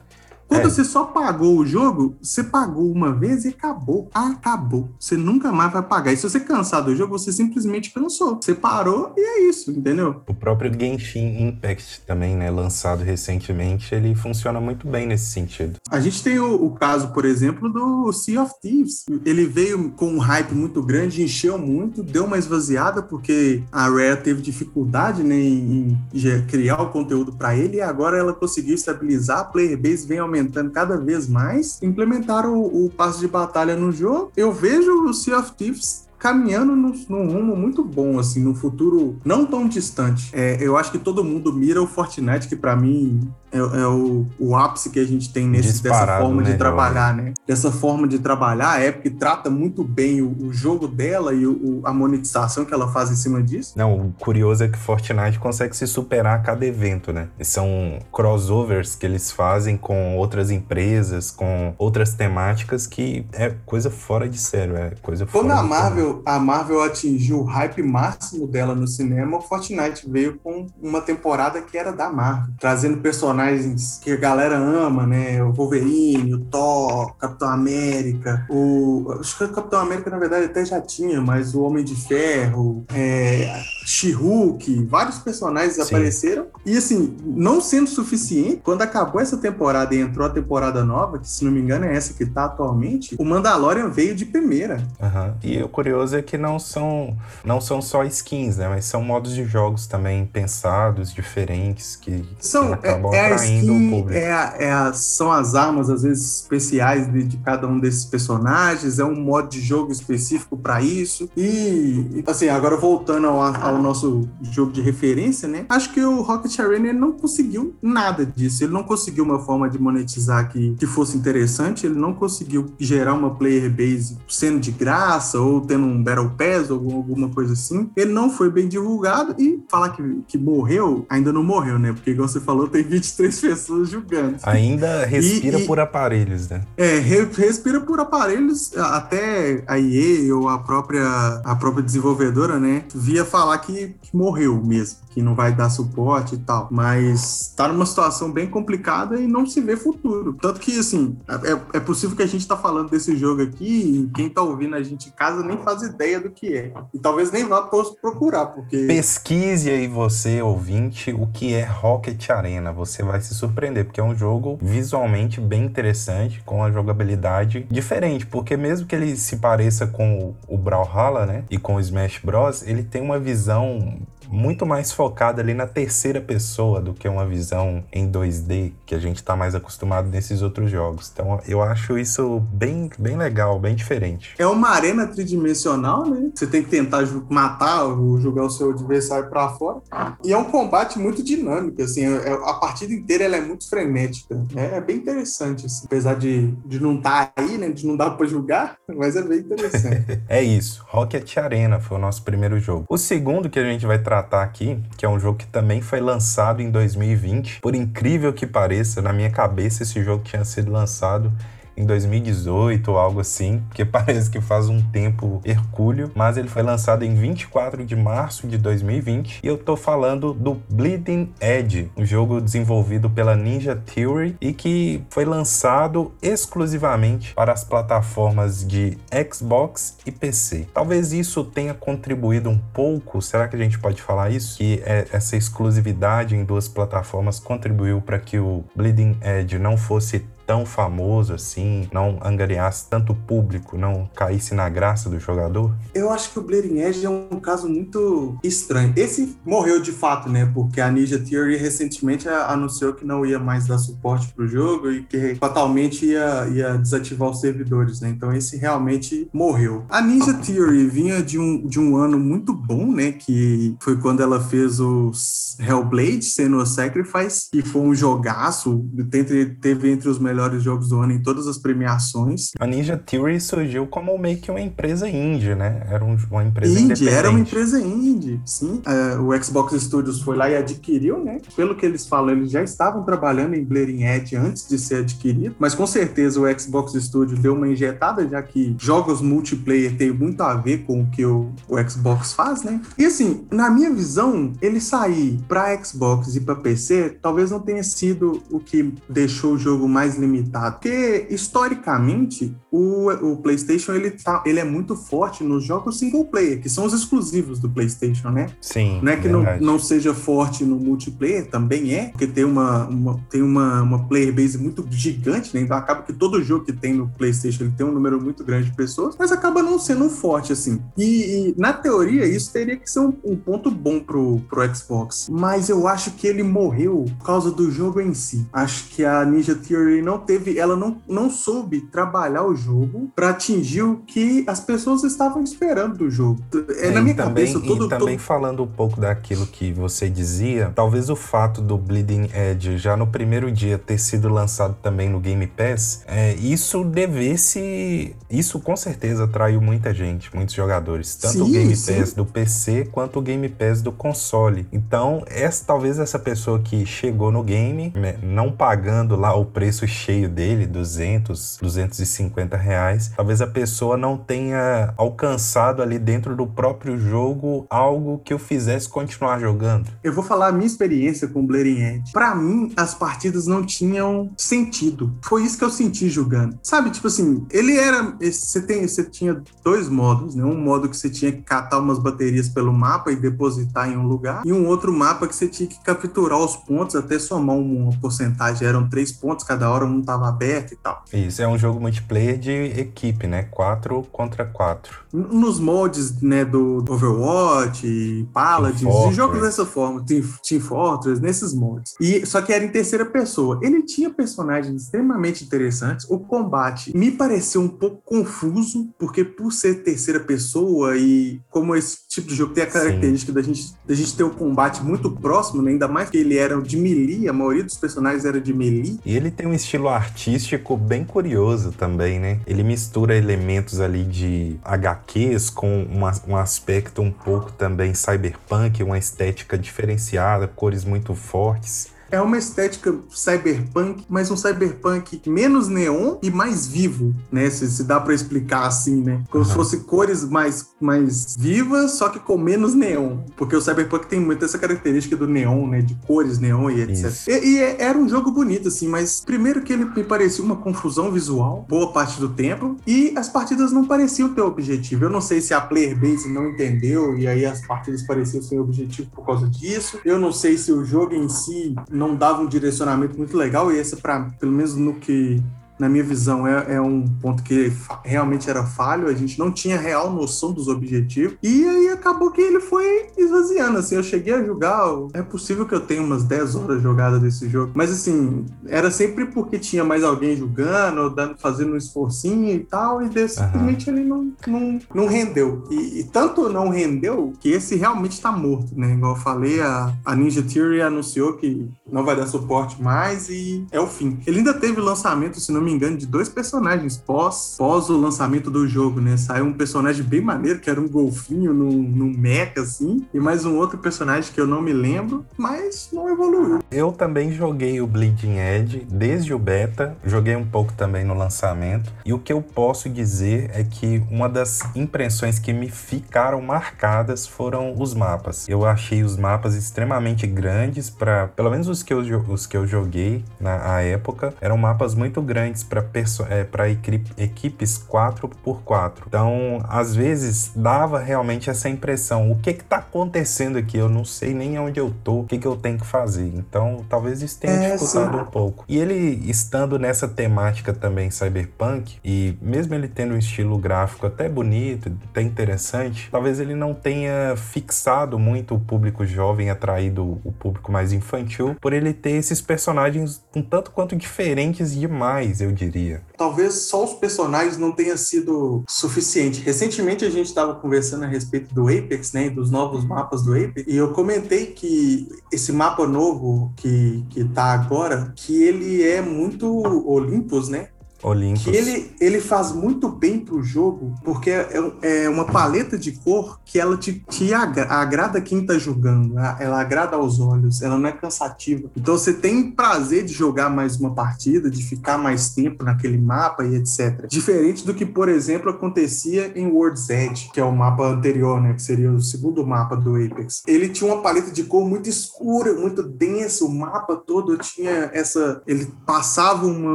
Quando 0.49 0.67
é. 0.67 0.71
você 0.71 0.85
só 0.85 1.05
pagou 1.05 1.59
o 1.59 1.67
jogo, 1.67 2.17
você 2.23 2.45
pagou 2.45 2.91
uma 2.91 3.13
vez 3.13 3.45
e 3.45 3.49
acabou. 3.49 4.09
Acabou. 4.15 4.91
Você 4.99 5.17
nunca 5.17 5.51
mais 5.51 5.73
vai 5.73 5.83
pagar. 5.83 6.13
E 6.13 6.17
se 6.17 6.23
você 6.23 6.41
cansar 6.41 6.83
do 6.83 6.95
jogo, 6.95 7.19
você 7.19 7.33
simplesmente 7.33 7.93
cansou. 7.93 8.39
Você 8.41 8.55
parou 8.55 9.13
e 9.17 9.21
é 9.21 9.49
isso, 9.49 9.71
entendeu? 9.71 10.23
O 10.29 10.35
próprio 10.35 10.73
Genshin 10.73 11.49
Impact 11.49 12.03
também, 12.07 12.37
né, 12.37 12.51
lançado 12.51 13.03
recentemente, 13.03 13.95
ele 13.95 14.15
funciona 14.15 14.61
muito 14.61 14.87
bem 14.87 15.07
nesse 15.07 15.31
sentido. 15.31 15.79
A 15.91 15.99
gente 15.99 16.23
tem 16.23 16.39
o, 16.39 16.65
o 16.65 16.71
caso, 16.71 17.09
por 17.09 17.25
exemplo, 17.25 17.69
do 17.69 18.13
Sea 18.13 18.43
of 18.43 18.55
Thieves. 18.61 19.05
Ele 19.25 19.47
veio 19.47 19.91
com 19.91 20.07
um 20.07 20.19
hype 20.19 20.53
muito 20.55 20.83
grande, 20.83 21.23
encheu 21.23 21.59
muito, 21.59 22.03
deu 22.03 22.25
uma 22.25 22.39
esvaziada 22.39 23.03
porque 23.03 23.63
a 23.73 23.89
Rare 23.89 24.23
teve 24.23 24.43
dificuldade 24.43 25.23
né, 25.23 25.35
em, 25.35 25.99
em 26.13 26.47
criar 26.47 26.81
o 26.83 26.91
conteúdo 26.91 27.33
para 27.33 27.57
ele 27.57 27.79
e 27.79 27.81
agora 27.81 28.19
ela 28.19 28.33
conseguiu 28.33 28.75
estabilizar, 28.75 29.41
a 29.41 29.45
player 29.45 29.81
base 29.81 30.07
vem 30.07 30.19
aumentando 30.19 30.34
aumentando 30.35 30.71
cada 30.71 30.97
vez 30.97 31.29
mais, 31.29 31.81
implementaram 31.83 32.59
o, 32.59 32.87
o 32.87 32.91
passo 32.91 33.21
de 33.21 33.29
batalha 33.29 33.77
no 33.77 33.93
jogo. 33.93 34.33
Eu 34.37 34.53
vejo 34.53 35.05
o 35.05 35.15
Sea 35.15 35.39
of 35.39 35.53
Thieves 35.53 36.05
caminhando 36.19 36.75
num, 36.75 36.93
num 37.09 37.31
rumo 37.31 37.55
muito 37.55 37.85
bom, 37.85 38.19
assim, 38.19 38.43
no 38.43 38.55
futuro 38.55 39.19
não 39.25 39.45
tão 39.45 39.69
distante. 39.69 40.31
É, 40.33 40.57
eu 40.59 40.77
acho 40.77 40.91
que 40.91 40.99
todo 40.99 41.23
mundo 41.23 41.53
mira 41.53 41.83
o 41.83 41.87
Fortnite, 41.87 42.49
que 42.49 42.57
para 42.57 42.75
mim 42.75 43.31
é, 43.55 43.59
é, 43.59 43.87
o, 43.87 44.27
o 44.39 44.57
ápice 44.57 44.91
que 44.91 44.99
a 44.99 45.05
gente 45.05 45.33
tem 45.33 45.47
nesse, 45.47 45.81
dessa 45.81 46.19
forma 46.19 46.43
de 46.43 46.55
trabalhar, 46.57 47.15
né? 47.15 47.33
Dessa 47.47 47.71
forma 47.71 48.09
de 48.09 48.19
trabalhar, 48.19 48.73
a 48.73 48.85
Epic 48.85 49.17
trata 49.17 49.49
muito 49.49 49.85
bem 49.85 50.21
o, 50.21 50.47
o 50.47 50.53
jogo 50.53 50.89
dela 50.89 51.33
e 51.33 51.47
o, 51.47 51.81
a 51.85 51.93
monetização 51.93 52.65
que 52.65 52.75
ela 52.75 52.91
faz 52.91 53.13
em 53.13 53.15
cima 53.15 53.41
disso. 53.41 53.75
Não, 53.77 53.95
o 53.95 54.13
curioso 54.19 54.65
é 54.65 54.69
que 54.69 54.77
Fortnite 54.77 55.39
consegue 55.39 55.77
se 55.77 55.87
superar 55.87 56.41
a 56.41 56.43
cada 56.43 56.67
evento, 56.67 57.13
né? 57.13 57.29
são 57.43 58.01
crossovers 58.11 58.97
que 58.97 59.07
eles 59.07 59.31
fazem 59.31 59.77
com 59.77 60.17
outras 60.17 60.51
empresas, 60.51 61.31
com 61.31 61.75
outras 61.79 62.15
temáticas 62.15 62.87
que 62.87 63.25
é 63.33 63.55
coisa 63.65 63.91
fora 63.91 64.29
de 64.29 64.39
sério, 64.39 64.77
é 64.77 64.93
coisa 65.01 65.27
Quando 65.27 65.49
fora 65.49 65.61
a 65.61 65.63
Marvel, 65.63 66.23
a 66.27 66.39
Marvel 66.39 66.83
atingiu 66.83 67.41
o 67.41 67.45
hype 67.45 67.83
máximo 67.83 68.49
dela 68.49 68.75
no 68.75 68.89
cinema, 68.89 69.37
o 69.37 69.41
Fortnite 69.41 70.09
veio 70.09 70.39
com 70.43 70.67
uma 70.83 71.01
temporada 71.01 71.61
que 71.61 71.79
era 71.79 71.93
da 71.93 72.11
Marvel, 72.11 72.55
trazendo 72.59 72.99
personagens 72.99 73.44
personagens 73.45 74.01
que 74.03 74.13
a 74.13 74.17
galera 74.17 74.57
ama, 74.57 75.07
né? 75.07 75.43
O 75.43 75.53
Wolverine, 75.53 76.35
o 76.35 76.41
Thor, 76.47 77.15
Capitão 77.17 77.49
América, 77.49 78.47
o. 78.49 79.17
Acho 79.21 79.39
que 79.39 79.45
o 79.45 79.53
Capitão 79.53 79.81
América, 79.81 80.11
na 80.11 80.19
verdade, 80.19 80.47
até 80.47 80.65
já 80.65 80.81
tinha, 80.81 81.21
mas 81.21 81.55
o 81.55 81.63
Homem 81.63 81.85
de 81.85 81.95
Ferro, 81.95 82.85
é, 82.95 83.63
She-Hulk, 83.85 84.85
vários 84.85 85.19
personagens 85.19 85.75
Sim. 85.75 85.83
apareceram. 85.83 86.47
E 86.65 86.77
assim, 86.77 87.17
não 87.25 87.61
sendo 87.61 87.89
suficiente, 87.89 88.61
quando 88.65 88.83
acabou 88.83 89.21
essa 89.21 89.37
temporada 89.37 89.95
e 89.95 90.01
entrou 90.01 90.27
a 90.27 90.31
temporada 90.31 90.85
nova, 90.85 91.19
que 91.19 91.29
se 91.29 91.45
não 91.45 91.53
me 91.53 91.61
engano 91.61 91.85
é 91.85 91.95
essa 91.95 92.15
que 92.15 92.25
tá 92.25 92.47
atualmente, 92.47 93.15
o 93.19 93.25
Mandalorian 93.25 93.89
veio 93.89 94.15
de 94.15 94.25
primeira. 94.25 94.77
Uhum. 95.01 95.35
E 95.43 95.63
o 95.63 95.69
curioso 95.69 96.17
é 96.17 96.23
que 96.23 96.39
não 96.39 96.59
são, 96.59 97.17
não 97.45 97.61
são 97.61 97.83
só 97.83 98.05
skins, 98.05 98.57
né? 98.57 98.69
Mas 98.69 98.87
são 98.87 99.03
modos 99.03 99.35
de 99.35 99.45
jogos 99.45 99.87
também 99.87 100.25
pensados, 100.27 101.13
diferentes, 101.13 101.97
que, 101.97 102.25
são, 102.39 102.69
que 102.69 102.75
acabam 102.75 103.13
é, 103.13 103.17
é 103.17 103.33
atraindo 103.33 103.73
skin, 103.73 103.89
o 103.89 103.91
público. 103.91 104.19
É, 104.19 104.57
é 104.59 104.73
a, 104.73 104.93
são 104.93 105.31
as 105.31 105.55
armas, 105.55 105.91
às 105.91 106.03
vezes, 106.03 106.41
especiais 106.41 107.11
de, 107.13 107.25
de, 107.25 107.37
cada 107.39 107.67
um 107.67 107.79
desses 107.79 108.05
personagens, 108.05 108.99
é 108.99 109.05
um 109.05 109.15
modo 109.15 109.49
de 109.49 109.61
jogo 109.61 109.93
específico 109.93 110.57
para 110.57 110.81
isso. 110.81 111.29
E, 111.37 112.23
assim, 112.27 112.49
agora 112.49 112.77
voltando 112.77 113.27
ao, 113.27 113.41
ao 113.41 113.74
ao 113.75 113.83
nosso 113.83 114.29
jogo 114.43 114.73
de 114.73 114.81
referência, 114.81 115.49
né? 115.49 115.67
Acho 115.69 115.93
que 115.93 116.01
o 116.01 116.23
Rocket 116.23 116.59
Arena 116.61 116.93
não 116.93 117.13
conseguiu 117.13 117.75
nada 117.83 118.25
disso. 118.25 118.65
Ele 118.65 118.73
não 118.73 118.83
conseguiu 118.83 119.25
uma 119.25 119.39
forma 119.39 119.69
de 119.69 119.79
monetizar 119.79 120.51
que, 120.51 120.75
que 120.75 120.87
fosse 120.87 121.17
interessante, 121.17 121.87
ele 121.87 121.99
não 121.99 122.13
conseguiu 122.13 122.67
gerar 122.79 123.15
uma 123.15 123.35
player 123.35 123.71
base 123.71 124.19
sendo 124.29 124.61
de 124.61 124.71
graça 124.71 125.41
ou 125.41 125.61
tendo 125.61 125.85
um 125.85 126.03
Battle 126.03 126.31
Pass 126.31 126.71
ou 126.71 126.79
alguma 126.93 127.29
coisa 127.29 127.53
assim. 127.53 127.91
Ele 127.97 128.13
não 128.13 128.31
foi 128.31 128.51
bem 128.51 128.69
divulgado 128.69 129.35
e 129.39 129.63
falar 129.71 129.91
que, 129.91 130.03
que 130.27 130.39
morreu, 130.39 131.07
ainda 131.09 131.33
não 131.33 131.43
morreu, 131.43 131.79
né? 131.79 131.93
Porque, 131.93 132.11
igual 132.11 132.29
você 132.29 132.41
falou, 132.41 132.69
tem 132.69 132.83
23 132.95 133.41
pessoas 133.41 133.89
julgando. 133.91 134.37
Ainda 134.43 135.05
respira 135.05 135.61
e, 135.61 135.67
por 135.67 135.81
aparelhos, 135.81 136.49
né? 136.49 136.63
É, 136.77 136.99
re, 136.99 137.25
respira 137.37 137.81
por 137.81 138.01
aparelhos. 138.01 138.77
Até 138.77 139.65
a 139.67 139.79
EA 139.79 140.35
ou 140.35 140.49
a 140.49 140.59
própria, 140.59 141.05
a 141.45 141.57
própria 141.57 141.83
desenvolvedora, 141.83 142.59
né? 142.59 142.85
Via 142.95 143.25
falar 143.25 143.59
que, 143.65 143.95
que 144.01 144.17
morreu 144.17 144.63
mesmo 144.63 145.05
que 145.15 145.23
não 145.23 145.35
vai 145.35 145.53
dar 145.53 145.71
suporte 145.71 146.35
e 146.35 146.39
tal. 146.39 146.69
Mas 146.71 147.55
tá 147.57 147.69
numa 147.69 147.87
situação 147.87 148.33
bem 148.33 148.49
complicada 148.49 149.19
e 149.19 149.27
não 149.29 149.47
se 149.47 149.61
vê 149.61 149.77
futuro. 149.77 150.37
Tanto 150.43 150.59
que, 150.59 150.77
assim, 150.77 151.17
é, 151.29 151.77
é 151.77 151.81
possível 151.81 152.17
que 152.17 152.23
a 152.23 152.27
gente 152.27 152.47
tá 152.47 152.57
falando 152.57 152.91
desse 152.91 153.17
jogo 153.17 153.43
aqui 153.43 153.65
e 153.65 154.11
quem 154.13 154.29
tá 154.29 154.43
ouvindo 154.43 154.75
a 154.75 154.83
gente 154.83 155.09
em 155.09 155.13
casa 155.13 155.45
nem 155.45 155.57
faz 155.59 155.83
ideia 155.83 156.21
do 156.21 156.31
que 156.31 156.57
é. 156.57 156.73
E 156.93 156.99
talvez 156.99 157.31
nem 157.31 157.45
vá 157.45 157.63
procurar, 157.63 158.47
porque... 158.47 158.87
Pesquise 158.87 159.71
aí 159.71 159.87
você, 159.87 160.43
ouvinte, 160.43 161.13
o 161.13 161.29
que 161.29 161.55
é 161.55 161.65
Rocket 161.65 162.29
Arena. 162.31 162.73
Você 162.73 163.05
vai 163.05 163.21
se 163.21 163.35
surpreender, 163.35 163.85
porque 163.85 164.01
é 164.01 164.05
um 164.05 164.17
jogo 164.17 164.59
visualmente 164.61 165.41
bem 165.41 165.65
interessante, 165.65 166.43
com 166.45 166.57
uma 166.57 166.73
jogabilidade 166.73 167.67
diferente, 167.71 168.27
porque 168.27 168.57
mesmo 168.57 168.87
que 168.87 168.97
ele 168.97 169.17
se 169.17 169.37
pareça 169.37 169.87
com 169.87 170.35
o 170.49 170.59
Brawlhalla, 170.59 171.25
né, 171.25 171.45
e 171.49 171.57
com 171.57 171.77
o 171.77 171.81
Smash 171.81 172.21
Bros, 172.25 172.63
ele 172.63 172.83
tem 172.83 173.01
uma 173.01 173.19
visão 173.19 173.54
visão 173.55 174.01
muito 174.35 174.67
mais 174.67 174.91
focada 174.91 175.41
ali 175.41 175.55
na 175.55 175.67
terceira 175.67 176.21
pessoa 176.21 176.81
do 176.81 176.93
que 176.93 177.09
uma 177.09 177.25
visão 177.25 177.85
em 177.93 178.11
2D 178.11 178.73
que 178.85 178.95
a 178.95 178.99
gente 178.99 179.17
está 179.17 179.37
mais 179.37 179.55
acostumado 179.55 180.09
nesses 180.09 180.43
outros 180.43 180.71
jogos. 180.71 181.11
Então 181.13 181.41
eu 181.47 181.63
acho 181.63 181.97
isso 181.97 182.41
bem, 182.53 182.91
bem 182.99 183.17
legal, 183.17 183.59
bem 183.61 183.75
diferente. 183.75 184.35
É 184.37 184.47
uma 184.47 184.71
arena 184.71 185.07
tridimensional, 185.07 186.05
né? 186.05 186.31
Você 186.35 186.47
tem 186.49 186.65
que 186.65 186.69
tentar 186.69 187.05
matar 187.31 187.85
ou 187.85 188.21
jogar 188.21 188.45
o 188.45 188.51
seu 188.51 188.71
adversário 188.71 189.31
para 189.31 189.49
fora. 189.51 189.81
E 190.25 190.33
é 190.33 190.37
um 190.37 190.45
combate 190.45 190.99
muito 190.99 191.23
dinâmico, 191.23 191.81
assim, 191.81 192.05
é, 192.05 192.29
é, 192.29 192.33
a 192.33 192.55
partida 192.55 192.93
inteira 192.93 193.25
ela 193.25 193.37
é 193.37 193.41
muito 193.41 193.69
frenética. 193.69 194.35
Né? 194.53 194.77
É 194.77 194.81
bem 194.81 194.97
interessante, 194.97 195.67
assim. 195.67 195.87
apesar 195.87 196.15
de, 196.15 196.49
de 196.67 196.81
não 196.81 196.97
estar 196.97 197.27
tá 197.27 197.43
aí, 197.43 197.57
né? 197.57 197.69
De 197.71 197.87
não 197.87 197.97
dar 197.97 198.11
para 198.11 198.27
jogar, 198.27 198.77
mas 198.97 199.15
é 199.15 199.23
bem 199.23 199.39
interessante. 199.39 200.21
é 200.29 200.43
isso. 200.43 200.85
Rocket 200.89 201.37
Arena 201.37 201.79
foi 201.79 201.97
o 201.97 202.01
nosso 202.01 202.23
primeiro 202.23 202.59
jogo. 202.59 202.85
O 202.89 202.99
segundo 202.99 203.49
que 203.49 203.59
a 203.59 203.65
gente 203.65 203.87
vai 203.87 203.99
tratar 203.99 204.24
tratar 204.25 204.43
aqui, 204.43 204.83
que 204.97 205.05
é 205.05 205.09
um 205.09 205.21
jogo 205.21 205.39
que 205.39 205.47
também 205.47 205.81
foi 205.81 206.01
lançado 206.01 206.61
em 206.61 206.71
2020. 206.71 207.61
Por 207.61 207.75
incrível 207.75 208.33
que 208.33 208.47
pareça, 208.47 209.01
na 209.03 209.13
minha 209.13 209.31
cabeça 209.31 209.83
esse 209.83 210.03
jogo 210.03 210.25
tinha 210.25 210.45
sido 210.45 210.73
lançado 210.73 211.31
em 211.77 211.85
2018 211.85 212.91
ou 212.91 212.99
algo 212.99 213.21
assim, 213.21 213.63
porque 213.69 213.85
parece 213.85 214.31
que 214.31 214.41
faz 214.41 214.69
um 214.69 214.81
tempo 214.81 215.41
hercúleo, 215.45 216.11
mas 216.15 216.37
ele 216.37 216.49
foi 216.49 216.63
lançado 216.63 217.05
em 217.05 217.15
24 217.15 217.85
de 217.85 217.97
março 217.97 218.47
de 218.47 218.59
2020 218.59 219.41
e 219.43 219.47
eu 219.47 219.59
tô 219.59 219.77
falando 219.77 220.33
do 220.33 220.55
Bleeding 220.69 221.33
Edge, 221.41 221.91
um 221.97 222.05
jogo 222.05 222.41
desenvolvido 222.41 223.09
pela 223.11 223.35
Ninja 223.37 223.77
Theory 223.77 224.37
e 224.41 224.53
que 224.53 225.03
foi 225.11 225.25
lançado 225.25 226.13
exclusivamente 226.23 227.35
para 227.35 227.53
as 227.53 227.65
plataformas 227.65 228.67
de 228.67 228.99
Xbox 229.33 229.97
e 230.07 230.13
PC. 230.13 230.67
Talvez 230.73 231.13
isso 231.13 231.45
tenha 231.45 231.75
contribuído 231.75 232.51
um 232.51 232.59
pouco, 232.59 233.21
será 233.21 233.49
que 233.49 233.57
a 233.57 233.59
gente 233.59 233.79
pode 233.79 234.01
falar 234.01 234.31
isso? 234.31 234.59
Que 234.59 234.83
é, 234.85 235.07
essa 235.13 235.37
exclusividade 235.37 236.35
em 236.37 236.45
duas 236.45 236.69
plataformas 236.69 237.39
contribuiu 237.39 238.01
para 238.01 238.19
que 238.19 238.39
o 238.39 238.65
Bleeding 238.75 239.17
Edge 239.23 239.59
não 239.59 239.77
fosse 239.77 240.25
tão 240.47 240.65
famoso 240.67 241.35
assim, 241.35 241.89
não 241.93 242.19
angariasse 242.23 242.89
tanto 242.89 243.15
público, 243.15 243.77
não 243.77 244.09
caísse 244.15 244.55
na 244.55 244.69
graça 244.69 245.09
do 245.09 245.19
jogador? 245.19 245.75
Eu 245.95 246.11
acho 246.11 246.31
que 246.31 246.39
o 246.39 246.43
Bleeding 246.43 246.81
Edge 246.81 247.05
é 247.05 247.11
um 247.11 247.41
caso 247.41 247.69
muito 247.69 248.39
estranho. 248.43 248.93
Esse 248.97 249.37
morreu 249.45 249.81
de 249.81 249.93
fato, 249.93 250.29
né? 250.29 250.51
Porque 250.53 250.81
a 250.81 250.91
Ninja 250.91 251.19
Theory 251.19 251.57
recentemente 251.57 252.29
anunciou 252.29 252.93
que 252.93 253.05
não 253.05 253.25
ia 253.25 253.39
mais 253.39 253.67
dar 253.67 253.79
suporte 253.79 254.33
pro 254.35 254.47
jogo 254.47 254.91
e 254.91 255.03
que 255.03 255.35
fatalmente 255.37 256.07
ia, 256.07 256.49
ia 256.49 256.77
desativar 256.77 257.31
os 257.31 257.41
servidores, 257.41 258.01
né? 258.01 258.09
Então 258.11 258.33
esse 258.33 258.57
realmente 258.57 259.29
morreu. 259.33 259.85
A 259.89 260.01
Ninja 260.01 260.35
Theory 260.35 260.87
vinha 260.87 261.23
de 261.23 261.39
um, 261.39 261.67
de 261.67 261.81
um 261.81 261.97
ano 261.97 262.19
muito 262.19 262.53
bom, 262.53 262.93
né? 262.93 263.13
Que 263.13 263.77
foi 263.81 263.97
quando 263.97 264.23
ela 264.23 264.41
fez 264.41 264.81
os 264.81 265.57
Hellblade, 265.59 266.25
sendo 266.25 266.61
a 266.61 266.67
Sacrifice, 266.67 267.49
que 267.51 267.63
foi 267.63 267.83
um 267.83 267.95
jogaço, 267.95 268.85
teve, 269.11 269.91
entre 269.91 270.09
os 270.09 270.19
melhores 270.35 270.63
jogos 270.63 270.89
do 270.89 271.01
ano 271.01 271.13
em 271.13 271.23
todas 271.23 271.47
as 271.47 271.57
premiações. 271.57 272.51
A 272.59 272.67
Ninja 272.67 272.97
Theory 272.97 273.41
surgiu 273.41 273.87
como 273.87 274.19
meio 274.19 274.39
que 274.39 274.51
uma 274.51 274.61
empresa 274.61 275.09
indie, 275.09 275.55
né? 275.55 275.87
Era 275.89 276.05
uma 276.05 276.45
empresa 276.45 276.81
indie, 276.81 277.09
era 277.09 277.31
uma 277.31 277.39
empresa 277.39 277.81
indie, 277.81 278.41
sim. 278.45 278.83
É, 278.85 279.17
o 279.17 279.43
Xbox 279.43 279.81
Studios 279.81 280.21
foi 280.21 280.37
lá 280.37 280.51
e 280.51 280.57
adquiriu, 280.57 281.23
né? 281.23 281.41
Pelo 281.55 281.77
que 281.77 281.87
eles 281.87 282.07
falam, 282.07 282.31
eles 282.31 282.51
já 282.51 282.63
estavam 282.63 283.05
trabalhando 283.05 283.55
em 283.55 283.65
Bleeding 283.65 284.03
Edge 284.03 284.37
antes 284.37 284.69
de 284.69 284.79
ser 284.79 284.97
adquirido, 284.97 285.55
mas 285.59 285.75
com 285.75 285.87
certeza 285.87 286.41
o 286.41 286.61
Xbox 286.61 286.93
Studios 286.93 287.39
deu 287.39 287.55
uma 287.55 287.69
injetada, 287.69 288.27
já 288.27 288.43
que 288.43 288.75
jogos 288.79 289.21
multiplayer 289.21 289.97
tem 289.97 290.13
muito 290.13 290.43
a 290.43 290.55
ver 290.55 290.85
com 290.85 291.03
o 291.03 291.07
que 291.07 291.25
o, 291.25 291.51
o 291.69 291.79
Xbox 291.89 292.33
faz, 292.33 292.63
né? 292.63 292.81
E 292.99 293.05
assim, 293.05 293.47
na 293.51 293.71
minha 293.71 293.93
visão, 293.93 294.53
ele 294.61 294.81
sair 294.81 295.39
para 295.47 295.83
Xbox 295.83 296.35
e 296.35 296.41
para 296.41 296.57
PC 296.57 297.19
talvez 297.23 297.51
não 297.51 297.61
tenha 297.61 297.83
sido 297.83 298.43
o 298.51 298.59
que 298.59 298.93
deixou 299.09 299.55
o 299.55 299.59
jogo 299.59 299.89
mais 299.89 300.19
limitado. 300.25 300.77
Porque, 300.77 301.27
historicamente, 301.31 302.57
o, 302.71 303.11
o 303.11 303.37
PlayStation 303.37 303.93
ele, 303.93 304.11
tá, 304.11 304.43
ele 304.47 304.59
é 304.59 304.65
muito 304.65 304.97
forte 304.97 305.45
nos 305.45 305.65
jogos 305.65 305.99
single 305.99 306.25
player, 306.25 306.61
que 306.61 306.69
são 306.69 306.85
os 306.85 306.93
exclusivos 306.93 307.59
do 307.59 307.71
PlayStation, 307.71 308.31
né? 308.31 308.49
Sim. 308.61 309.01
Não 309.03 309.13
é 309.13 309.17
que 309.17 309.29
não, 309.29 309.45
não 309.61 309.79
seja 309.79 310.13
forte 310.13 310.65
no 310.65 310.77
multiplayer, 310.77 311.49
também 311.49 311.95
é, 311.95 312.07
porque 312.07 312.27
tem 312.27 312.45
uma, 312.45 312.87
uma, 312.87 313.21
tem 313.31 313.43
uma, 313.43 313.83
uma 313.83 314.09
player 314.09 314.35
base 314.35 314.59
muito 314.59 314.85
gigante, 314.91 315.55
né? 315.55 315.63
Então 315.63 315.77
acaba 315.77 316.03
que 316.03 316.13
todo 316.13 316.43
jogo 316.43 316.65
que 316.65 316.73
tem 316.73 316.95
no 316.95 317.09
PlayStation 317.09 317.65
ele 317.65 317.75
tem 317.77 317.87
um 317.87 317.93
número 317.93 318.21
muito 318.21 318.45
grande 318.45 318.71
de 318.71 318.77
pessoas, 318.77 319.15
mas 319.19 319.31
acaba 319.31 319.63
não 319.63 319.79
sendo 319.79 320.09
forte 320.09 320.53
assim. 320.53 320.81
E, 320.97 321.05
e 321.51 321.55
na 321.57 321.73
teoria, 321.73 322.27
isso 322.27 322.53
teria 322.53 322.77
que 322.77 322.91
ser 322.91 323.01
um, 323.01 323.15
um 323.25 323.37
ponto 323.37 323.71
bom 323.71 324.01
pro, 324.01 324.41
pro 324.49 324.75
Xbox. 324.75 325.29
Mas 325.31 325.69
eu 325.69 325.87
acho 325.87 326.13
que 326.13 326.27
ele 326.27 326.43
morreu 326.43 327.05
por 327.19 327.27
causa 327.27 327.51
do 327.51 327.71
jogo 327.71 328.01
em 328.01 328.15
si. 328.15 328.47
Acho 328.53 328.89
que 328.89 329.05
a 329.05 329.25
Ninja 329.25 329.55
Theory 329.55 330.03
não 330.03 330.14
não 330.15 330.19
teve, 330.19 330.59
ela 330.59 330.77
não, 330.77 330.97
não 331.09 331.29
soube 331.29 331.81
trabalhar 331.81 332.45
o 332.45 332.55
jogo 332.55 333.11
para 333.15 333.31
atingir 333.31 333.83
o 333.83 333.97
que 334.07 334.45
as 334.47 334.61
pessoas 334.61 335.03
estavam 335.03 335.43
esperando 335.43 335.99
do 335.99 336.11
jogo. 336.11 336.41
É, 336.79 336.91
na 336.91 337.01
minha 337.01 337.15
também, 337.15 337.47
cabeça 337.47 337.61
tudo. 337.61 337.87
E 337.87 337.89
também 337.89 338.17
todo... 338.17 338.25
falando 338.25 338.63
um 338.63 338.67
pouco 338.67 339.01
daquilo 339.01 339.47
que 339.47 339.73
você 339.73 340.09
dizia, 340.09 340.73
talvez 340.75 341.11
o 341.11 341.17
fato 341.17 341.61
do 341.61 341.77
Bleeding 341.77 342.29
Edge 342.33 342.79
já 342.79 342.97
no 342.97 343.07
primeiro 343.07 343.51
dia 343.51 343.77
ter 343.77 343.99
sido 343.99 344.29
lançado 344.29 344.77
também 344.83 345.09
no 345.09 345.19
Game 345.21 345.47
Pass, 345.47 346.05
é, 346.07 346.35
isso 346.35 346.85
devesse, 346.85 348.15
isso 348.31 348.61
com 348.61 348.77
certeza 348.77 349.25
atraiu 349.25 349.61
muita 349.61 349.93
gente, 349.93 350.35
muitos 350.35 350.55
jogadores, 350.55 351.17
tanto 351.17 351.35
sim, 351.35 351.43
o 351.43 351.51
Game 351.51 351.77
sim. 351.77 351.99
Pass 351.99 352.13
do 352.13 352.25
PC 352.25 352.89
quanto 352.93 353.19
o 353.19 353.23
Game 353.23 353.49
Pass 353.49 353.83
do 353.83 353.91
console. 353.91 354.67
Então, 354.73 355.25
essa 355.27 355.65
talvez 355.65 355.99
essa 355.99 356.19
pessoa 356.19 356.61
que 356.61 356.87
chegou 356.87 357.33
no 357.33 357.43
game, 357.43 357.93
né, 357.95 358.17
não 358.23 358.53
pagando 358.53 359.17
lá 359.17 359.35
o 359.35 359.45
preço 359.45 359.87
cheio 360.05 360.29
dele, 360.29 360.67
200, 360.67 361.59
250 361.61 362.57
reais, 362.57 363.11
talvez 363.17 363.41
a 363.41 363.47
pessoa 363.47 363.97
não 363.97 364.19
tenha 364.19 364.93
alcançado 364.99 365.81
ali 365.83 365.99
dentro 365.99 366.37
do 366.37 366.47
próprio 366.47 366.99
jogo 366.99 367.67
algo 367.71 368.21
que 368.23 368.35
o 368.35 368.39
fizesse 368.39 368.89
continuar 368.89 369.41
jogando. 369.41 369.89
Eu 370.03 370.13
vou 370.13 370.23
falar 370.23 370.49
a 370.49 370.53
minha 370.53 370.67
experiência 370.67 371.27
com 371.27 371.47
Bleeding 371.47 371.81
Edge. 371.81 372.13
Para 372.13 372.35
mim, 372.35 372.73
as 372.77 372.95
partidas 372.95 373.47
não 373.47 373.65
tinham 373.65 374.31
sentido. 374.37 375.17
Foi 375.23 375.43
isso 375.43 375.57
que 375.57 375.65
eu 375.65 375.71
senti 375.71 376.09
jogando. 376.11 376.59
Sabe, 376.63 376.91
tipo 376.91 377.07
assim, 377.07 377.47
ele 377.51 377.77
era 377.77 378.15
você 378.21 378.61
tem 378.61 378.87
você 378.87 379.05
tinha 379.05 379.43
dois 379.63 379.89
modos, 379.89 380.35
né? 380.35 380.45
Um 380.45 380.61
modo 380.61 380.89
que 380.89 380.97
você 380.97 381.09
tinha 381.09 381.33
que 381.33 381.43
catar 381.43 381.79
umas 381.79 381.99
baterias 381.99 382.49
pelo 382.49 382.73
mapa 382.73 383.11
e 383.11 383.17
depositar 383.17 383.89
em 383.89 383.97
um 383.97 384.07
lugar, 384.07 384.43
e 384.45 384.53
um 384.53 384.67
outro 384.67 384.93
mapa 384.93 385.27
que 385.27 385.35
você 385.35 385.49
tinha 385.49 385.69
que 385.69 385.83
capturar 385.83 386.39
os 386.39 386.57
pontos 386.57 386.95
até 386.95 387.19
somar 387.19 387.57
uma 387.57 387.93
porcentagem. 387.99 388.67
Eram 388.67 388.89
três 388.89 389.11
pontos 389.11 389.45
cada 389.45 389.71
hora, 389.71 389.85
um 389.85 389.94
tava 390.03 390.29
aberto 390.29 390.73
e 390.73 390.77
tal. 390.77 391.05
Isso, 391.13 391.43
é 391.43 391.49
um 391.49 391.59
jogo 391.59 391.81
multiplayer 391.81 392.39
de 392.39 392.51
equipe, 392.51 393.27
né? 393.27 393.45
Quatro 393.45 394.07
contra 394.13 394.45
quatro. 394.45 395.05
Nos 395.13 395.61
moldes, 395.61 396.21
né, 396.21 396.45
do 396.45 396.85
Overwatch, 396.89 398.29
Paladins, 398.33 399.09
de 399.09 399.15
jogos 399.15 399.41
dessa 399.41 399.65
forma, 399.65 400.05
Team, 400.05 400.23
Team 400.43 400.61
Fortress, 400.61 401.21
nesses 401.21 401.55
moldes. 401.55 401.95
E, 402.01 402.27
só 402.27 402.43
que 402.43 402.53
era 402.53 402.65
em 402.65 402.69
terceira 402.69 403.05
pessoa. 403.05 403.61
Ele 403.63 403.83
tinha 403.83 404.11
personagens 404.11 404.83
extremamente 404.83 405.45
interessantes. 405.45 406.07
O 406.11 406.19
combate 406.19 406.97
me 406.97 407.11
pareceu 407.11 407.61
um 407.61 407.69
pouco 407.69 408.03
confuso, 408.05 408.89
porque 408.99 409.25
por 409.25 409.53
ser 409.53 409.83
terceira 409.83 410.21
pessoa 410.21 410.97
e 410.97 411.41
como 411.51 411.75
esse 411.77 411.99
tipo 412.09 412.29
de 412.29 412.35
jogo 412.35 412.53
tem 412.53 412.65
a 412.65 412.67
característica 412.67 413.33
da 413.33 413.43
gente, 413.43 413.75
da 413.87 413.95
gente 413.95 414.17
ter 414.17 414.25
um 414.25 414.31
combate 414.31 414.83
muito 414.83 415.11
próximo, 415.11 415.63
né? 415.63 415.73
ainda 415.73 415.89
mais 415.89 416.11
que 416.11 416.19
ele 416.19 416.37
era 416.37 416.61
de 416.61 416.77
melee, 416.77 417.29
a 417.29 417.33
maioria 417.33 417.65
dos 417.65 417.77
personagens 417.77 418.25
era 418.25 418.41
de 418.41 418.53
melee. 418.53 418.99
E 419.05 419.17
ele 419.17 419.31
tem 419.31 419.47
um 419.47 419.55
estilo 419.85 419.89
artístico 419.89 420.77
bem 420.77 421.05
curioso 421.05 421.73
também, 421.73 422.19
né? 422.19 422.41
Ele 422.47 422.63
mistura 422.63 423.17
elementos 423.17 423.81
ali 423.81 424.05
de 424.05 424.57
HQs 424.65 425.51
com 425.51 425.83
uma, 425.85 426.13
um 426.27 426.37
aspecto 426.37 427.03
um 427.03 427.11
pouco 427.11 427.53
também 427.53 427.93
cyberpunk, 427.95 428.83
uma 428.83 428.99
estética 428.99 429.59
diferenciada, 429.59 430.49
cores 430.49 430.85
muito 430.85 431.15
fortes 431.15 431.94
é 432.15 432.21
uma 432.21 432.39
estética 432.39 432.95
cyberpunk, 433.11 434.05
mas 434.09 434.31
um 434.31 434.37
cyberpunk 434.37 435.21
menos 435.27 435.69
neon 435.69 436.17
e 436.23 436.31
mais 436.31 436.67
vivo, 436.67 437.15
né? 437.31 437.51
Se, 437.51 437.69
se 437.71 437.85
dá 437.85 438.01
para 438.01 438.15
explicar 438.15 438.67
assim, 438.67 439.03
né? 439.03 439.23
Como 439.31 439.43
uhum. 439.43 439.51
se 439.51 439.55
fosse 439.55 439.81
cores 439.81 440.25
mais, 440.25 440.69
mais 440.81 441.37
vivas, 441.39 441.93
só 441.93 442.09
que 442.09 442.19
com 442.19 442.39
menos 442.39 442.75
neon. 442.75 443.19
Porque 443.37 443.57
o 443.57 443.61
cyberpunk 443.61 444.07
tem 444.07 444.21
muito 444.21 444.45
essa 444.45 444.59
característica 444.59 445.17
do 445.17 445.27
neon, 445.27 445.67
né? 445.69 445.83
De 445.83 445.95
cores 446.07 446.39
neon 446.39 446.71
e 446.71 446.83
etc. 446.83 447.29
E, 447.29 447.33
e, 447.33 447.59
é, 447.59 447.83
era 447.83 447.99
um 447.99 448.09
jogo 448.09 448.31
bonito, 448.31 448.69
assim, 448.69 448.89
mas 448.89 449.23
primeiro 449.25 449.63
que 449.63 449.73
ele 449.73 449.85
me 449.85 450.05
parecia 450.05 450.45
uma 450.45 450.57
confusão 450.57 451.11
visual, 451.11 451.65
boa 451.69 451.93
parte 451.93 452.21
do 452.21 452.29
tempo, 452.29 452.77
e 452.87 453.13
as 453.17 453.29
partidas 453.29 453.73
não 453.73 453.85
pareciam 453.85 454.33
ter 454.33 454.43
objetivo. 454.43 455.05
Eu 455.05 455.11
não 455.11 455.21
sei 455.21 455.41
se 455.41 455.53
a 455.53 455.61
player 455.61 455.99
base 455.99 456.29
não 456.29 456.51
entendeu 456.51 457.17
e 457.19 457.27
aí 457.27 457.45
as 457.45 457.67
partidas 457.67 458.03
pareciam 458.03 458.43
sem 458.43 458.59
objetivo 458.59 459.11
por 459.11 459.25
causa 459.25 459.49
disso. 459.49 459.99
Eu 460.05 460.19
não 460.19 460.33
sei 460.33 460.57
se 460.57 460.73
o 460.73 460.85
jogo 460.85 461.15
em 461.15 461.29
si 461.29 461.75
não 461.91 462.04
dava 462.13 462.43
um 462.43 462.47
direcionamento 462.47 463.17
muito 463.17 463.37
legal 463.37 463.73
e 463.73 463.79
esse 463.79 463.97
para 463.97 464.31
pelo 464.39 464.53
menos 464.53 464.75
no 464.75 464.95
que 464.95 465.41
na 465.85 465.89
minha 465.91 466.03
visão, 466.03 466.47
é, 466.47 466.77
é, 466.77 466.81
um 466.81 467.07
ponto 467.21 467.43
que 467.43 467.71
realmente 468.03 468.49
era 468.49 468.65
falho, 468.65 469.07
a 469.07 469.13
gente 469.13 469.39
não 469.39 469.53
tinha 469.53 469.79
real 469.79 470.11
noção 470.11 470.51
dos 470.51 470.67
objetivos, 470.67 471.37
e 471.43 471.69
aí 471.69 471.89
acabou 471.91 472.31
que 472.31 472.41
ele 472.41 472.59
foi 472.59 473.09
esvaziando, 473.19 473.77
assim, 473.77 473.95
eu 473.95 474.03
cheguei 474.03 474.33
a 474.33 474.43
jogar, 474.43 474.83
é 475.13 475.21
possível 475.21 475.67
que 475.67 475.75
eu 475.75 475.81
tenha 475.81 476.01
umas 476.01 476.25
10 476.25 476.57
horas 476.57 476.83
jogadas 476.83 477.21
desse 477.21 477.51
jogo, 477.51 477.73
mas 477.75 477.91
assim, 477.91 478.47
era 478.67 478.91
sempre 478.91 479.27
porque 479.27 479.59
tinha 479.59 479.85
mais 479.85 480.03
alguém 480.03 480.35
jogando, 480.35 481.11
dando, 481.11 481.37
fazendo 481.37 481.75
um 481.75 481.77
esforcinho 481.77 482.55
e 482.55 482.61
tal, 482.61 483.03
e 483.03 483.11
desse, 483.11 483.39
uhum. 483.41 483.47
simplesmente 483.47 483.91
ele 483.91 484.05
não, 484.05 484.33
não, 484.47 484.79
não 484.95 485.07
rendeu, 485.07 485.65
e, 485.71 486.01
e, 486.01 486.05
tanto 486.05 486.49
não 486.49 486.71
rendeu, 486.71 487.35
que 487.39 487.51
esse 487.51 487.77
realmente 487.77 488.23
tá 488.23 488.33
morto, 488.33 488.73
né, 488.75 488.95
igual 488.95 489.17
eu 489.17 489.21
falei, 489.21 489.61
a, 489.61 489.93
a 490.03 490.17
Ninja 490.17 490.43
Theory 490.43 490.81
anunciou 490.81 491.35
que 491.35 491.69
não 491.87 492.07
vai 492.07 492.17
dar 492.17 492.27
suporte 492.27 492.81
mais, 492.83 493.29
e 493.29 493.67
é 493.71 493.79
o 493.79 493.87
fim. 493.87 494.19
Ele 494.27 494.39
ainda 494.39 494.55
teve 494.55 494.81
lançamento, 494.81 495.39
se 495.39 495.53
não 495.53 495.61
me 495.61 495.74
engano, 495.75 495.97
de 495.97 496.07
dois 496.07 496.29
personagens 496.29 496.97
pós, 496.97 497.55
pós 497.59 497.89
o 497.91 497.99
lançamento 497.99 498.51
do 498.51 498.67
jogo, 498.67 499.01
né? 499.01 499.17
Saiu 499.17 499.47
um 499.47 499.53
personagem 499.53 500.05
bem 500.05 500.21
maneiro, 500.21 500.61
que 500.61 500.71
era 500.71 500.81
um 500.81 500.89
golfinho 500.89 501.53
num, 501.53 501.71
num 501.71 502.13
mecha, 502.17 502.61
assim, 502.61 503.07
e 503.13 503.21
mais 503.21 503.45
um 503.45 503.57
outro 503.57 503.79
personagem 503.79 504.33
que 504.33 504.41
eu 504.41 504.47
não 504.47 504.61
me 504.61 504.73
lembro, 504.73 505.25
mas 505.37 505.89
não 505.93 506.09
evoluiu. 506.09 506.61
Eu 506.71 506.93
também 506.93 507.33
joguei 507.33 507.81
o 507.81 507.87
Bleeding 507.87 508.39
Edge 508.39 508.87
desde 508.91 509.33
o 509.33 509.39
beta, 509.39 509.97
joguei 510.05 510.37
um 510.37 510.45
pouco 510.45 510.73
também 510.73 511.05
no 511.05 511.15
lançamento, 511.15 511.93
e 512.05 512.13
o 512.13 512.19
que 512.19 512.33
eu 512.33 512.43
posso 512.43 512.89
dizer 512.89 513.51
é 513.55 513.65
que 513.65 514.03
uma 514.11 514.29
das 514.29 514.61
impressões 514.75 515.39
que 515.39 515.53
me 515.53 515.69
ficaram 515.69 516.41
marcadas 516.41 517.27
foram 517.27 517.75
os 517.81 517.95
mapas. 517.95 518.49
Eu 518.49 518.65
achei 518.65 519.03
os 519.03 519.17
mapas 519.17 519.55
extremamente 519.55 520.27
grandes 520.27 520.91
para, 520.91 521.29
pelo 521.29 521.51
menos 521.51 521.69
os 521.69 521.83
que 521.83 521.93
eu, 521.93 522.01
os 522.29 522.47
que 522.47 522.57
eu 522.57 522.67
joguei 522.67 523.25
na 523.41 523.81
época, 523.81 524.35
eram 524.41 524.57
mapas 524.57 524.95
muito 524.95 525.23
grandes 525.23 525.54
para 525.63 525.85
é, 526.29 526.77
equipes 527.19 527.79
4x4. 527.79 529.05
Então, 529.07 529.65
às 529.69 529.95
vezes, 529.95 530.53
dava 530.55 530.99
realmente 530.99 531.51
essa 531.51 531.69
impressão: 531.69 532.31
o 532.31 532.37
que 532.37 532.51
está 532.51 532.79
acontecendo 532.79 533.59
aqui? 533.59 533.77
Eu 533.77 533.89
não 533.89 534.05
sei 534.05 534.35
nem 534.35 534.59
onde 534.59 534.81
eu 534.81 534.93
tô, 535.05 535.21
o 535.21 535.25
que, 535.25 535.39
que 535.39 535.47
eu 535.47 535.57
tenho 535.57 535.79
que 535.79 535.87
fazer. 535.87 536.33
Então, 536.35 536.85
talvez 536.89 537.23
isso 537.23 537.39
tenha 537.39 537.55
é, 537.55 537.73
dificultado 537.73 538.19
um 538.19 538.25
pouco. 538.25 538.65
E 538.69 538.79
ele 538.79 539.23
estando 539.29 539.79
nessa 539.79 540.09
temática 540.09 540.73
também 540.73 541.11
cyberpunk, 541.11 541.99
e 542.05 542.37
mesmo 542.41 542.75
ele 542.75 542.89
tendo 542.89 543.15
um 543.15 543.19
estilo 543.19 543.59
gráfico 543.59 544.07
até 544.07 544.29
bonito, 544.29 544.93
até 545.11 545.23
interessante, 545.23 546.09
talvez 546.11 546.41
ele 546.41 546.55
não 546.55 546.75
tenha 546.75 547.35
fixado 547.37 548.19
muito 548.19 548.55
o 548.55 548.61
público 548.61 549.05
jovem, 549.05 549.51
atraído 549.51 550.21
o 550.25 550.33
público 550.33 550.73
mais 550.73 550.93
infantil, 550.93 551.57
por 551.61 551.73
ele 551.73 551.93
ter 551.93 552.13
esses 552.13 552.41
personagens 552.41 553.23
um 553.35 553.43
tanto 553.43 553.71
quanto 553.71 553.97
diferentes 553.97 554.75
demais 554.75 555.41
eu 555.45 555.53
diria. 555.53 556.03
Talvez 556.17 556.55
só 556.55 556.85
os 556.85 556.95
personagens 556.95 557.57
não 557.57 557.73
tenha 557.73 557.97
sido 557.97 558.63
suficiente. 558.69 559.41
Recentemente 559.41 560.05
a 560.05 560.11
gente 560.11 560.27
estava 560.27 560.55
conversando 560.55 561.05
a 561.05 561.09
respeito 561.09 561.55
do 561.55 561.69
Apex, 561.69 562.13
né, 562.13 562.31
dos 562.31 562.51
novos 562.51 562.85
mapas 562.85 563.23
do 563.23 563.33
Apex, 563.35 563.65
e 563.67 563.77
eu 563.77 563.93
comentei 563.93 564.47
que 564.47 565.09
esse 565.33 565.53
mapa 565.53 565.87
novo 565.87 566.53
que 566.57 567.05
que 567.11 567.25
tá 567.25 567.53
agora, 567.53 568.13
que 568.17 568.43
ele 568.43 568.83
é 568.83 569.01
muito 569.01 569.47
Olympus, 569.87 570.49
né? 570.49 570.69
Olympus. 571.05 571.47
Ele, 571.47 571.93
ele 572.01 572.21
faz 572.21 572.51
muito 572.53 572.89
bem 572.89 573.21
pro 573.21 573.43
jogo, 573.43 573.95
porque 574.03 574.31
é, 574.31 574.49
é 574.83 575.09
uma 575.09 575.27
paleta 575.27 575.77
de 575.79 575.93
cor 575.93 576.41
que 576.45 576.59
ela 576.59 576.77
te, 576.79 577.05
te 577.11 577.35
agra, 577.35 577.67
agrada 577.67 578.21
quem 578.21 578.45
tá 578.45 578.57
jogando, 578.59 579.19
ela 579.39 579.61
agrada 579.61 579.97
aos 579.97 580.19
olhos, 580.19 580.63
ela 580.63 580.79
não 580.79 580.89
é 580.89 580.93
cansativa. 580.93 581.71
Então 581.77 581.99
você 581.99 582.15
tem 582.15 582.51
prazer 582.51 583.05
de 583.05 583.13
jogar 583.13 583.51
mais 583.51 583.79
uma 583.79 583.95
partida, 583.95 584.51
de 584.51 584.63
ficar 584.65 584.97
mais 584.97 585.35
tempo 585.35 585.63
naquele 585.63 585.99
mapa 585.99 586.45
e 586.45 586.57
etc. 586.57 587.07
Diferente 587.07 587.67
do 587.67 587.75
que, 587.75 587.85
por 587.85 588.09
exemplo, 588.09 588.51
acontecia 588.51 589.33
em 589.39 589.47
World's 589.47 589.91
Edge, 589.91 590.31
que 590.33 590.41
é 590.41 590.45
o 590.45 590.53
mapa 590.53 590.87
anterior, 590.87 591.41
né, 591.41 591.53
que 591.53 591.63
seria 591.63 591.93
o 591.93 592.01
segundo 592.01 592.47
mapa 592.47 592.77
do 592.77 592.97
Apex. 592.97 593.43
Ele 593.47 593.69
tinha 593.69 593.93
uma 593.93 594.03
paleta 594.03 594.31
de 594.31 594.45
cor 594.45 594.67
muito 594.67 594.89
escura, 594.89 595.53
muito 595.53 595.83
densa, 595.83 596.45
o 596.47 596.49
mapa 596.49 596.97
todo 596.97 597.37
tinha 597.37 597.91
essa... 597.93 598.43
ele 598.47 598.73
passava 598.87 599.47
uma, 599.47 599.75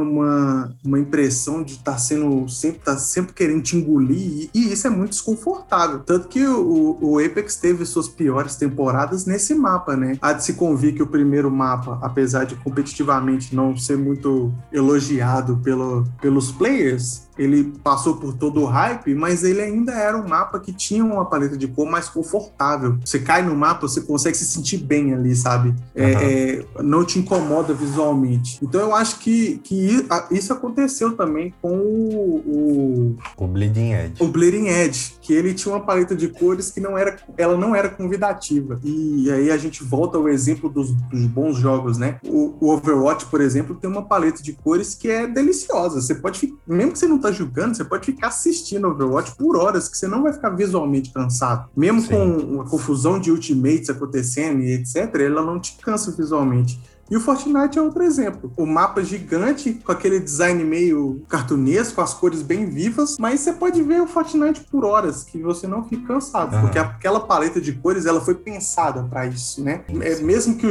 uma, 0.00 0.76
uma 0.84 0.98
impressão 0.98 1.19
impressão 1.20 1.62
de 1.62 1.74
estar 1.74 1.92
tá 1.92 1.98
sendo 1.98 2.48
sempre 2.48 2.80
tá 2.80 2.96
sempre 2.96 3.34
querendo 3.34 3.62
te 3.62 3.76
engolir 3.76 4.48
e, 4.54 4.72
isso 4.72 4.86
é 4.86 4.90
muito 4.90 5.10
desconfortável. 5.10 6.00
Tanto 6.00 6.28
que 6.28 6.46
o, 6.46 6.96
o 7.00 7.18
Apex 7.18 7.56
teve 7.56 7.84
suas 7.84 8.08
piores 8.08 8.56
temporadas 8.56 9.26
nesse 9.26 9.54
mapa, 9.54 9.96
né? 9.96 10.16
Há 10.22 10.32
de 10.32 10.44
se 10.44 10.54
convir 10.54 10.94
que 10.94 11.02
o 11.02 11.06
primeiro 11.06 11.50
mapa, 11.50 11.98
apesar 12.00 12.44
de 12.44 12.54
competitivamente 12.56 13.54
não 13.54 13.76
ser 13.76 13.98
muito 13.98 14.52
elogiado 14.72 15.58
pelo, 15.58 16.06
pelos 16.20 16.50
players, 16.50 17.28
ele 17.40 17.72
passou 17.82 18.16
por 18.16 18.34
todo 18.34 18.60
o 18.60 18.66
hype, 18.66 19.14
mas 19.14 19.42
ele 19.42 19.62
ainda 19.62 19.92
era 19.92 20.16
um 20.16 20.28
mapa 20.28 20.60
que 20.60 20.74
tinha 20.74 21.02
uma 21.02 21.24
paleta 21.24 21.56
de 21.56 21.66
cor 21.66 21.90
mais 21.90 22.06
confortável. 22.06 22.98
Você 23.02 23.18
cai 23.18 23.42
no 23.42 23.56
mapa, 23.56 23.88
você 23.88 24.02
consegue 24.02 24.36
se 24.36 24.44
sentir 24.44 24.76
bem 24.76 25.14
ali, 25.14 25.34
sabe? 25.34 25.70
Uhum. 25.70 25.74
É, 25.94 26.12
é, 26.12 26.64
não 26.82 27.02
te 27.02 27.18
incomoda 27.18 27.72
visualmente. 27.72 28.58
Então 28.62 28.78
eu 28.78 28.94
acho 28.94 29.18
que, 29.20 29.58
que 29.64 30.06
isso 30.30 30.52
aconteceu 30.52 31.09
também 31.12 31.54
com 31.60 31.76
o, 31.76 32.36
o, 32.46 33.16
o 33.36 33.46
Bleeding 33.46 33.92
Edge. 33.92 34.14
O 34.22 34.28
Bleeding 34.28 34.68
Edge, 34.68 35.14
que 35.20 35.32
ele 35.32 35.54
tinha 35.54 35.74
uma 35.74 35.84
paleta 35.84 36.14
de 36.14 36.28
cores 36.28 36.70
que 36.70 36.80
não 36.80 36.96
era, 36.96 37.16
ela 37.36 37.56
não 37.56 37.74
era 37.74 37.88
convidativa. 37.88 38.80
E 38.82 39.30
aí 39.30 39.50
a 39.50 39.56
gente 39.56 39.82
volta 39.82 40.18
ao 40.18 40.28
exemplo 40.28 40.68
dos, 40.68 40.92
dos 40.92 41.26
bons 41.26 41.56
jogos, 41.56 41.98
né? 41.98 42.18
O, 42.24 42.54
o, 42.60 42.70
Overwatch, 42.70 43.26
por 43.26 43.40
exemplo, 43.40 43.74
tem 43.74 43.90
uma 43.90 44.02
paleta 44.02 44.42
de 44.42 44.52
cores 44.52 44.94
que 44.94 45.08
é 45.08 45.26
deliciosa. 45.26 46.00
Você 46.00 46.14
pode, 46.14 46.54
mesmo 46.66 46.92
que 46.92 46.98
você 46.98 47.06
não 47.06 47.18
tá 47.18 47.30
jogando, 47.30 47.76
você 47.76 47.84
pode 47.84 48.06
ficar 48.06 48.28
assistindo 48.28 48.88
Overwatch 48.88 49.36
por 49.36 49.56
horas, 49.56 49.88
que 49.88 49.96
você 49.96 50.08
não 50.08 50.22
vai 50.22 50.32
ficar 50.32 50.50
visualmente 50.50 51.12
cansado. 51.12 51.68
Mesmo 51.76 52.00
Sim. 52.00 52.08
com 52.08 52.60
a 52.60 52.68
confusão 52.68 53.18
de 53.18 53.30
ultimates 53.30 53.90
acontecendo 53.90 54.62
e 54.62 54.72
etc., 54.72 55.14
ela 55.20 55.42
não 55.42 55.60
te 55.60 55.76
cansa 55.82 56.10
visualmente. 56.10 56.80
E 57.10 57.16
o 57.16 57.20
Fortnite 57.20 57.76
é 57.76 57.82
outro 57.82 58.04
exemplo. 58.04 58.52
O 58.56 58.64
mapa 58.64 59.02
gigante, 59.02 59.74
com 59.84 59.90
aquele 59.90 60.20
design 60.20 60.62
meio 60.62 61.22
cartunesco, 61.28 62.00
as 62.00 62.14
cores 62.14 62.40
bem 62.40 62.66
vivas, 62.66 63.16
mas 63.18 63.40
você 63.40 63.52
pode 63.52 63.82
ver 63.82 64.00
o 64.00 64.06
Fortnite 64.06 64.60
por 64.70 64.84
horas, 64.84 65.24
que 65.24 65.42
você 65.42 65.66
não 65.66 65.82
fica 65.84 66.06
cansado, 66.06 66.60
porque 66.60 66.78
aquela 66.78 67.20
paleta 67.20 67.60
de 67.60 67.72
cores 67.72 68.06
ela 68.06 68.20
foi 68.20 68.36
pensada 68.36 69.02
para 69.02 69.26
isso, 69.26 69.62
né? 69.62 69.82
É, 70.00 70.16
mesmo 70.20 70.56
que 70.56 70.70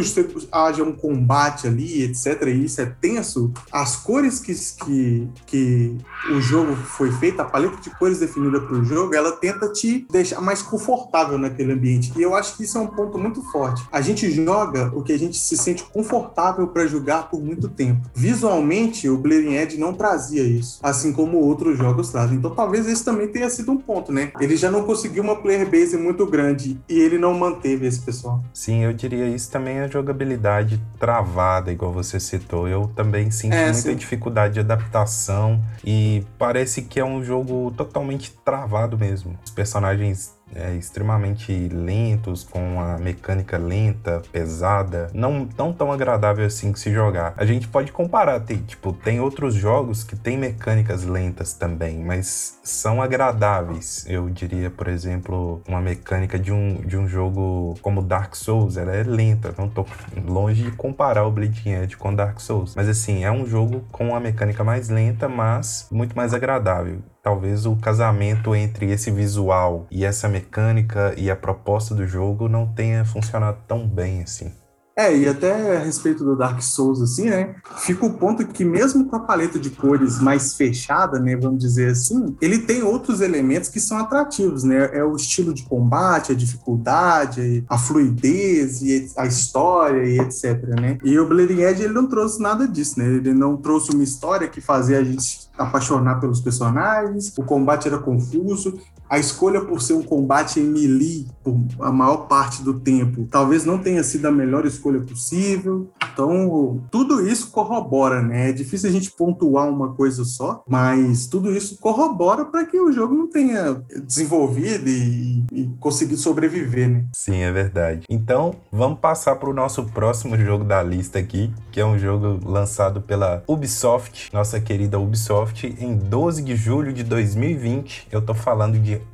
haja 0.52 0.84
um 0.84 0.94
combate 0.94 1.68
ali, 1.68 2.04
etc., 2.04 2.44
e 2.48 2.66
isso 2.66 2.80
é 2.80 2.86
tenso, 2.86 3.52
as 3.70 3.98
cores 3.98 4.40
que, 4.40 4.54
que, 4.86 5.28
que 5.46 5.98
o 6.32 6.40
jogo 6.40 6.74
foi 6.76 7.12
feito, 7.12 7.42
a 7.42 7.46
paleta 7.46 7.78
de 7.82 7.90
cores 7.90 8.20
definida 8.20 8.62
para 8.62 8.76
o 8.76 8.86
jogo, 8.86 9.14
ela 9.14 9.34
tenta 9.34 9.68
te 9.74 10.08
deixar 10.10 10.40
mais 10.40 10.62
confortável 10.62 11.38
naquele 11.38 11.74
ambiente. 11.74 12.14
E 12.16 12.22
eu 12.22 12.34
acho 12.34 12.56
que 12.56 12.64
isso 12.64 12.78
é 12.78 12.82
um 12.82 12.88
ponto 12.88 13.18
muito 13.18 13.42
forte. 13.52 13.86
A 13.92 14.00
gente 14.00 14.32
joga 14.32 14.92
o 14.96 15.04
que 15.04 15.12
a 15.12 15.20
gente 15.20 15.38
se 15.38 15.58
sente 15.58 15.84
confortável 15.84 16.29
confortável 16.30 16.68
para 16.68 16.86
jogar 16.88 17.30
por 17.30 17.42
muito 17.42 17.68
tempo. 17.68 18.10
Visualmente, 18.14 19.10
o 19.10 19.18
Bleeding 19.18 19.56
Edge 19.56 19.78
não 19.78 19.94
trazia 19.94 20.44
isso, 20.44 20.80
assim 20.82 21.12
como 21.12 21.38
outros 21.38 21.78
jogos 21.78 22.10
trazem. 22.10 22.38
Então 22.38 22.52
talvez 22.52 22.88
esse 22.88 23.04
também 23.04 23.28
tenha 23.28 23.50
sido 23.50 23.72
um 23.72 23.78
ponto, 23.78 24.12
né? 24.12 24.32
Ele 24.40 24.56
já 24.56 24.72
não 24.72 24.84
conseguiu 24.84 25.24
uma 25.24 25.36
player 25.36 25.70
base 25.70 25.98
muito 25.98 26.26
grande 26.26 26.80
e 26.88 27.00
ele 27.00 27.18
não 27.18 27.34
manteve 27.34 27.88
esse 27.88 28.00
pessoal. 28.00 28.44
Sim, 28.54 28.84
eu 28.84 28.94
diria 28.94 29.28
isso 29.28 29.52
também 29.52 29.78
é 29.78 29.84
a 29.84 29.88
jogabilidade 29.88 30.82
travada, 31.00 31.72
igual 31.72 31.92
você 31.92 32.20
citou. 32.20 32.68
Eu 32.68 32.90
também 32.96 33.32
sinto 33.32 33.54
é, 33.54 33.66
muita 33.66 33.80
sim. 33.80 33.96
dificuldade 33.96 34.56
de 34.56 34.60
adaptação 34.60 35.62
e 35.84 36.24
parece 36.38 36.84
que 36.84 37.00
é 37.00 37.06
um 37.06 37.24
jogo 37.24 37.74
totalmente 37.76 38.34
travado 38.46 38.98
mesmo. 38.98 39.38
Os 39.44 39.52
personagens 39.52 40.39
é, 40.56 40.74
extremamente 40.76 41.52
lentos, 41.70 42.44
com 42.44 42.80
a 42.82 42.98
mecânica 42.98 43.58
lenta, 43.58 44.22
pesada, 44.32 45.10
não 45.14 45.46
tão 45.46 45.74
tão 45.74 45.92
agradável 45.92 46.46
assim 46.46 46.72
que 46.72 46.80
se 46.80 46.92
jogar. 46.92 47.34
A 47.38 47.46
gente 47.46 47.68
pode 47.68 47.92
comparar, 47.92 48.40
tem, 48.42 48.58
tipo, 48.58 48.94
tem 48.94 49.20
outros 49.20 49.56
jogos 49.56 50.04
que 50.04 50.16
tem 50.16 50.38
mecânicas 50.38 51.04
lentas 51.04 51.54
também, 51.54 52.04
mas 52.04 52.60
são 52.64 53.02
agradáveis. 53.02 54.06
Eu 54.08 54.30
diria, 54.30 54.70
por 54.70 54.88
exemplo, 54.88 55.62
uma 55.68 55.82
mecânica 55.82 56.38
de 56.38 56.52
um, 56.52 56.76
de 56.76 56.98
um 56.98 57.08
jogo 57.08 57.76
como 57.82 58.02
Dark 58.02 58.36
Souls, 58.36 58.78
ela 58.78 58.96
é 58.96 59.04
lenta, 59.04 59.54
não 59.58 59.70
tô 59.70 59.86
longe 60.26 60.64
de 60.64 60.72
comparar 60.72 61.26
o 61.26 61.32
Bleeding 61.32 61.72
Edge 61.72 61.98
com 61.98 62.14
Dark 62.14 62.40
Souls, 62.40 62.76
mas 62.76 62.88
assim, 62.88 63.24
é 63.24 63.32
um 63.32 63.46
jogo 63.46 63.84
com 63.92 64.10
uma 64.10 64.20
mecânica 64.20 64.64
mais 64.64 64.90
lenta, 64.90 65.28
mas 65.28 65.88
muito 65.92 66.16
mais 66.16 66.34
agradável 66.34 67.02
talvez 67.30 67.68
o 67.68 67.76
casamento 67.76 68.56
entre 68.56 68.90
esse 68.90 69.12
visual 69.12 69.86
e 69.92 70.04
essa 70.04 70.28
mecânica 70.28 71.14
e 71.16 71.30
a 71.30 71.36
proposta 71.36 71.94
do 71.94 72.08
jogo 72.08 72.50
não 72.50 72.66
tenha 72.66 73.06
funcionado 73.06 73.60
tão 73.68 73.88
bem 73.88 74.24
assim. 74.24 74.52
É, 74.98 75.16
e 75.16 75.30
até 75.30 75.78
a 75.78 75.80
respeito 75.80 76.26
do 76.26 76.36
Dark 76.36 76.62
Souls, 76.62 77.02
assim, 77.02 77.30
né? 77.30 77.56
Fica 77.78 78.06
o 78.06 78.16
ponto 78.16 78.46
que, 78.46 78.66
mesmo 78.66 79.06
com 79.06 79.16
a 79.16 79.22
paleta 79.22 79.58
de 79.58 79.70
cores 79.70 80.20
mais 80.20 80.56
fechada, 80.56 81.18
né? 81.20 81.38
Vamos 81.38 81.60
dizer 81.60 81.92
assim, 81.92 82.36
ele 82.42 82.60
tem 82.60 82.84
outros 82.84 83.22
elementos 83.22 83.70
que 83.70 83.80
são 83.80 83.98
atrativos, 83.98 84.66
né? 84.66 84.90
É 84.92 85.02
o 85.02 85.16
estilo 85.16 85.54
de 85.54 85.64
combate, 85.64 86.34
a 86.34 86.36
dificuldade, 86.36 87.64
a 87.70 87.78
fluidez, 87.78 88.82
e 88.82 89.10
a 89.16 89.26
história 89.26 90.04
e 90.04 90.20
etc, 90.20 90.64
né? 90.82 90.98
E 91.02 91.18
o 91.18 91.26
Bleeding 91.26 91.62
Edge, 91.62 91.84
ele 91.84 91.94
não 91.94 92.08
trouxe 92.08 92.42
nada 92.42 92.68
disso, 92.68 93.00
né? 93.00 93.06
Ele 93.06 93.34
não 93.34 93.56
trouxe 93.56 93.92
uma 93.92 94.04
história 94.04 94.50
que 94.50 94.60
fazia 94.60 95.00
a 95.00 95.04
gente 95.04 95.49
apaixonar 95.60 96.20
pelos 96.20 96.40
personagens, 96.40 97.38
o 97.38 97.44
combate 97.44 97.88
era 97.88 98.00
confuso, 98.00 98.80
a 99.10 99.18
escolha 99.18 99.62
por 99.62 99.82
ser 99.82 99.94
um 99.94 100.04
combate 100.04 100.60
em 100.60 100.64
melee 100.64 101.28
por 101.44 101.58
a 101.80 101.92
maior 101.92 102.28
parte 102.28 102.62
do 102.62 102.80
tempo 102.80 103.28
talvez 103.30 103.66
não 103.66 103.78
tenha 103.78 104.04
sido 104.04 104.28
a 104.28 104.32
melhor 104.32 104.66
escolha 104.66 105.00
possível. 105.00 105.90
Então, 106.14 106.82
tudo 106.92 107.28
isso 107.28 107.52
corrobora, 107.52 108.22
né? 108.22 108.50
É 108.50 108.54
difícil 108.54 108.90
a 108.90 108.92
gente 108.92 109.12
pontuar 109.12 109.70
uma 109.70 109.94
coisa 109.94 110.24
só, 110.26 110.64
mas 110.68 111.28
tudo 111.28 111.56
isso 111.56 111.78
corrobora 111.80 112.46
para 112.46 112.66
que 112.66 112.80
o 112.80 112.92
jogo 112.92 113.16
não 113.16 113.28
tenha 113.28 113.82
desenvolvido 114.06 114.90
e, 114.90 115.46
e 115.52 115.70
conseguido 115.80 116.20
sobreviver, 116.20 116.90
né? 116.90 117.06
Sim, 117.14 117.38
é 117.38 117.52
verdade. 117.52 118.04
Então, 118.10 118.56
vamos 118.72 119.00
passar 119.00 119.36
para 119.38 119.50
o 119.50 119.54
nosso 119.54 119.86
próximo 119.86 120.38
jogo 120.38 120.64
da 120.64 120.84
lista 120.84 121.20
aqui, 121.20 121.52
que 121.72 121.80
é 121.80 121.86
um 121.86 121.98
jogo 121.98 122.40
lançado 122.46 123.02
pela 123.02 123.44
Ubisoft, 123.48 124.30
nossa 124.34 124.60
querida 124.60 125.00
Ubisoft, 125.00 125.74
em 125.80 125.96
12 125.96 126.42
de 126.42 126.56
julho 126.56 126.92
de 126.92 127.04
2020. 127.04 128.08
Eu 128.12 128.22
tô 128.22 128.34
falando 128.34 128.78
de 128.78 128.99
day. 129.00 129.06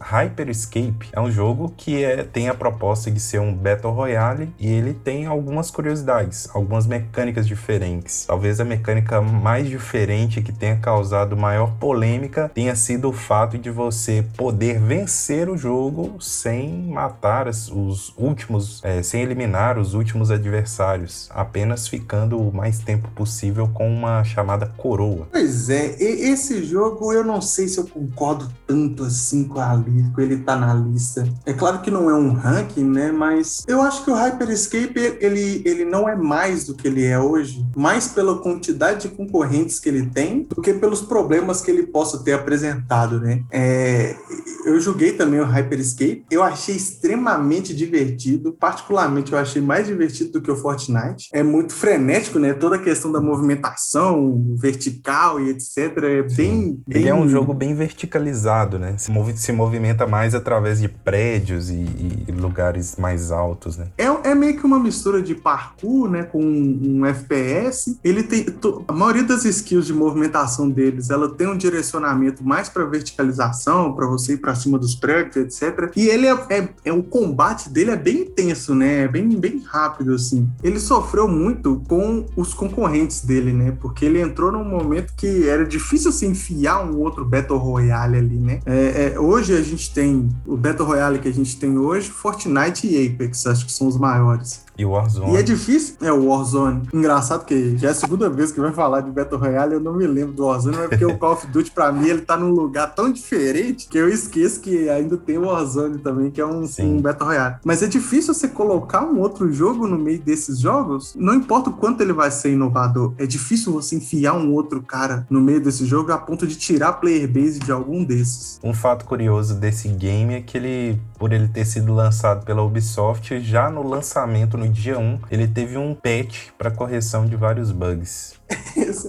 Hyperscape 0.00 1.08
é 1.12 1.20
um 1.20 1.30
jogo 1.30 1.72
que 1.76 2.04
é, 2.04 2.22
tem 2.22 2.48
a 2.48 2.54
proposta 2.54 3.10
de 3.10 3.18
ser 3.18 3.40
um 3.40 3.52
Battle 3.52 3.92
Royale 3.92 4.52
e 4.58 4.68
ele 4.68 4.94
tem 4.94 5.26
algumas 5.26 5.70
curiosidades, 5.70 6.48
algumas 6.54 6.86
mecânicas 6.86 7.46
diferentes. 7.46 8.24
Talvez 8.26 8.60
a 8.60 8.64
mecânica 8.64 9.20
mais 9.20 9.68
diferente 9.68 10.40
que 10.42 10.52
tenha 10.52 10.76
causado 10.76 11.36
maior 11.36 11.72
polêmica 11.78 12.50
tenha 12.54 12.76
sido 12.76 13.08
o 13.08 13.12
fato 13.12 13.58
de 13.58 13.70
você 13.70 14.24
poder 14.36 14.78
vencer 14.78 15.48
o 15.48 15.56
jogo 15.56 16.20
sem 16.20 16.84
matar 16.92 17.48
os 17.48 18.14
últimos, 18.16 18.80
é, 18.84 19.02
sem 19.02 19.22
eliminar 19.22 19.78
os 19.78 19.94
últimos 19.94 20.30
adversários, 20.30 21.28
apenas 21.32 21.88
ficando 21.88 22.38
o 22.38 22.54
mais 22.54 22.78
tempo 22.78 23.08
possível 23.10 23.68
com 23.68 23.90
uma 23.90 24.22
chamada 24.22 24.66
coroa. 24.76 25.26
Pois 25.32 25.68
é, 25.68 25.96
esse 26.00 26.62
jogo 26.64 27.12
eu 27.12 27.24
não 27.24 27.40
sei 27.40 27.66
se 27.66 27.78
eu 27.78 27.86
concordo 27.86 28.48
tanto 28.66 29.04
assim 29.04 29.47
assim 29.48 29.48
com, 29.48 29.60
a, 29.60 29.82
com 30.14 30.20
ele 30.20 30.38
tá 30.38 30.56
na 30.56 30.74
lista. 30.74 31.26
É 31.46 31.52
claro 31.52 31.80
que 31.80 31.90
não 31.90 32.10
é 32.10 32.14
um 32.14 32.32
ranking, 32.32 32.84
né? 32.84 33.10
Mas 33.10 33.64
eu 33.66 33.80
acho 33.80 34.04
que 34.04 34.10
o 34.10 34.14
Hyperscape 34.14 35.18
ele, 35.20 35.62
ele 35.64 35.84
não 35.84 36.08
é 36.08 36.14
mais 36.14 36.64
do 36.64 36.74
que 36.74 36.86
ele 36.86 37.04
é 37.04 37.18
hoje, 37.18 37.66
mais 37.76 38.08
pela 38.08 38.38
quantidade 38.38 39.02
de 39.02 39.14
concorrentes 39.14 39.80
que 39.80 39.88
ele 39.88 40.06
tem 40.06 40.46
do 40.54 40.60
que 40.60 40.74
pelos 40.74 41.00
problemas 41.00 41.60
que 41.60 41.70
ele 41.70 41.86
possa 41.86 42.22
ter 42.22 42.32
apresentado, 42.32 43.20
né? 43.20 43.42
É, 43.50 44.16
eu 44.64 44.78
joguei 44.80 45.12
também 45.12 45.40
o 45.40 45.44
Hyperscape, 45.44 46.24
eu 46.30 46.42
achei 46.42 46.76
extremamente 46.76 47.74
divertido, 47.74 48.52
particularmente 48.52 49.32
eu 49.32 49.38
achei 49.38 49.62
mais 49.62 49.86
divertido 49.86 50.32
do 50.32 50.40
que 50.42 50.50
o 50.50 50.56
Fortnite. 50.56 51.28
É 51.32 51.42
muito 51.42 51.74
frenético, 51.74 52.38
né? 52.38 52.52
Toda 52.52 52.76
a 52.76 52.78
questão 52.78 53.10
da 53.10 53.20
movimentação 53.20 54.54
vertical 54.56 55.40
e 55.40 55.50
etc. 55.50 55.76
É 55.78 56.22
bem, 56.22 56.82
bem... 56.86 57.02
Ele 57.02 57.08
é 57.08 57.14
um 57.14 57.28
jogo 57.28 57.54
bem 57.54 57.74
verticalizado, 57.74 58.78
né? 58.78 58.94
Se 58.98 59.10
se 59.40 59.52
movimenta 59.52 60.06
mais 60.06 60.34
através 60.34 60.80
de 60.80 60.88
prédios 60.88 61.70
e, 61.70 61.86
e 62.26 62.32
lugares 62.32 62.96
mais 62.96 63.30
altos, 63.30 63.76
né? 63.76 63.86
É, 63.96 64.04
é, 64.04 64.34
meio 64.34 64.56
que 64.58 64.66
uma 64.66 64.78
mistura 64.78 65.22
de 65.22 65.34
parkour, 65.34 66.10
né, 66.10 66.22
com 66.24 66.42
um, 66.42 67.00
um 67.00 67.06
FPS. 67.06 67.98
Ele 68.02 68.22
tem 68.22 68.46
a 68.86 68.92
maioria 68.92 69.24
das 69.24 69.44
skills 69.44 69.86
de 69.86 69.92
movimentação 69.92 70.68
deles, 70.68 71.10
ela 71.10 71.28
tem 71.28 71.46
um 71.46 71.56
direcionamento 71.56 72.44
mais 72.44 72.68
para 72.68 72.84
verticalização, 72.84 73.92
para 73.92 74.06
você 74.06 74.34
ir 74.34 74.38
para 74.38 74.54
cima 74.54 74.78
dos 74.78 74.94
prédios, 74.94 75.36
etc. 75.36 75.92
E 75.96 76.08
ele 76.08 76.26
é, 76.26 76.46
é, 76.50 76.68
é, 76.86 76.92
o 76.92 77.02
combate 77.02 77.70
dele 77.70 77.90
é 77.90 77.96
bem 77.96 78.22
intenso, 78.22 78.74
né? 78.74 79.04
É 79.04 79.08
bem 79.08 79.28
bem 79.28 79.62
rápido 79.66 80.14
assim. 80.14 80.48
Ele 80.62 80.80
sofreu 80.80 81.28
muito 81.28 81.82
com 81.88 82.26
os 82.36 82.52
concorrentes 82.54 83.24
dele, 83.24 83.52
né? 83.52 83.76
Porque 83.80 84.04
ele 84.04 84.20
entrou 84.20 84.50
num 84.50 84.64
momento 84.64 85.12
que 85.16 85.48
era 85.48 85.64
difícil 85.64 86.10
se 86.12 86.26
enfiar 86.26 86.84
um 86.84 86.98
outro 86.98 87.24
Battle 87.24 87.58
Royale 87.58 88.16
ali, 88.16 88.36
né? 88.36 88.60
É 88.66 88.88
é, 88.88 89.18
hoje 89.28 89.54
a 89.54 89.62
gente 89.62 89.92
tem 89.92 90.30
o 90.46 90.56
Battle 90.56 90.86
Royale 90.86 91.18
que 91.18 91.28
a 91.28 91.32
gente 91.32 91.56
tem 91.58 91.76
hoje, 91.76 92.08
Fortnite 92.08 92.86
e 92.86 93.06
Apex, 93.06 93.46
acho 93.46 93.66
que 93.66 93.72
são 93.72 93.86
os 93.86 93.98
maiores. 93.98 94.64
E 94.78 94.84
o 94.84 94.90
Warzone. 94.90 95.32
E 95.32 95.36
é 95.36 95.42
difícil. 95.42 95.96
É, 96.00 96.12
o 96.12 96.28
Warzone. 96.28 96.88
Engraçado 96.94 97.44
que 97.44 97.76
já 97.76 97.88
é 97.88 97.90
a 97.90 97.94
segunda 97.94 98.30
vez 98.30 98.52
que 98.52 98.60
vai 98.60 98.72
falar 98.72 99.00
de 99.00 99.10
Battle 99.10 99.40
Royale, 99.40 99.74
eu 99.74 99.80
não 99.80 99.92
me 99.92 100.06
lembro 100.06 100.32
do 100.32 100.44
Warzone, 100.44 100.76
mas 100.76 100.88
porque 100.88 101.04
o 101.04 101.18
Call 101.18 101.32
of 101.32 101.46
Duty, 101.48 101.72
pra 101.72 101.90
mim, 101.90 102.08
ele 102.08 102.20
tá 102.20 102.36
num 102.36 102.50
lugar 102.50 102.94
tão 102.94 103.10
diferente 103.10 103.88
que 103.88 103.98
eu 103.98 104.08
esqueço 104.08 104.60
que 104.60 104.88
ainda 104.88 105.16
tem 105.16 105.36
o 105.36 105.46
Warzone 105.46 105.98
também, 105.98 106.30
que 106.30 106.40
é 106.40 106.46
um, 106.46 106.64
um 106.78 107.00
Battle 107.00 107.26
Royale. 107.26 107.56
Mas 107.64 107.82
é 107.82 107.88
difícil 107.88 108.32
você 108.32 108.46
colocar 108.46 109.04
um 109.04 109.18
outro 109.18 109.52
jogo 109.52 109.86
no 109.86 109.98
meio 109.98 110.20
desses 110.20 110.60
jogos, 110.60 111.14
não 111.16 111.34
importa 111.34 111.70
o 111.70 111.72
quanto 111.72 112.00
ele 112.00 112.12
vai 112.12 112.30
ser 112.30 112.52
inovador, 112.52 113.14
é 113.18 113.26
difícil 113.26 113.72
você 113.72 113.96
enfiar 113.96 114.34
um 114.34 114.52
outro 114.52 114.80
cara 114.80 115.26
no 115.28 115.40
meio 115.40 115.60
desse 115.60 115.84
jogo 115.86 116.12
a 116.12 116.18
ponto 116.18 116.46
de 116.46 116.54
tirar 116.54 116.88
a 116.88 116.92
player 116.92 117.28
base 117.28 117.58
de 117.58 117.72
algum 117.72 118.04
desses. 118.04 118.60
Um 118.62 118.72
fato 118.72 119.04
curioso 119.04 119.54
desse 119.54 119.88
game 119.88 120.34
é 120.34 120.40
que 120.40 120.56
ele, 120.56 121.00
por 121.18 121.32
ele 121.32 121.48
ter 121.48 121.64
sido 121.64 121.92
lançado 121.92 122.44
pela 122.44 122.62
Ubisoft, 122.62 123.40
já 123.40 123.68
no 123.70 123.86
lançamento, 123.86 124.56
no 124.56 124.67
dia 124.68 124.98
1, 124.98 125.20
ele 125.30 125.46
teve 125.46 125.76
um 125.76 125.94
patch 125.94 126.48
para 126.56 126.70
correção 126.70 127.26
de 127.26 127.36
vários 127.36 127.70
bugs. 127.70 128.34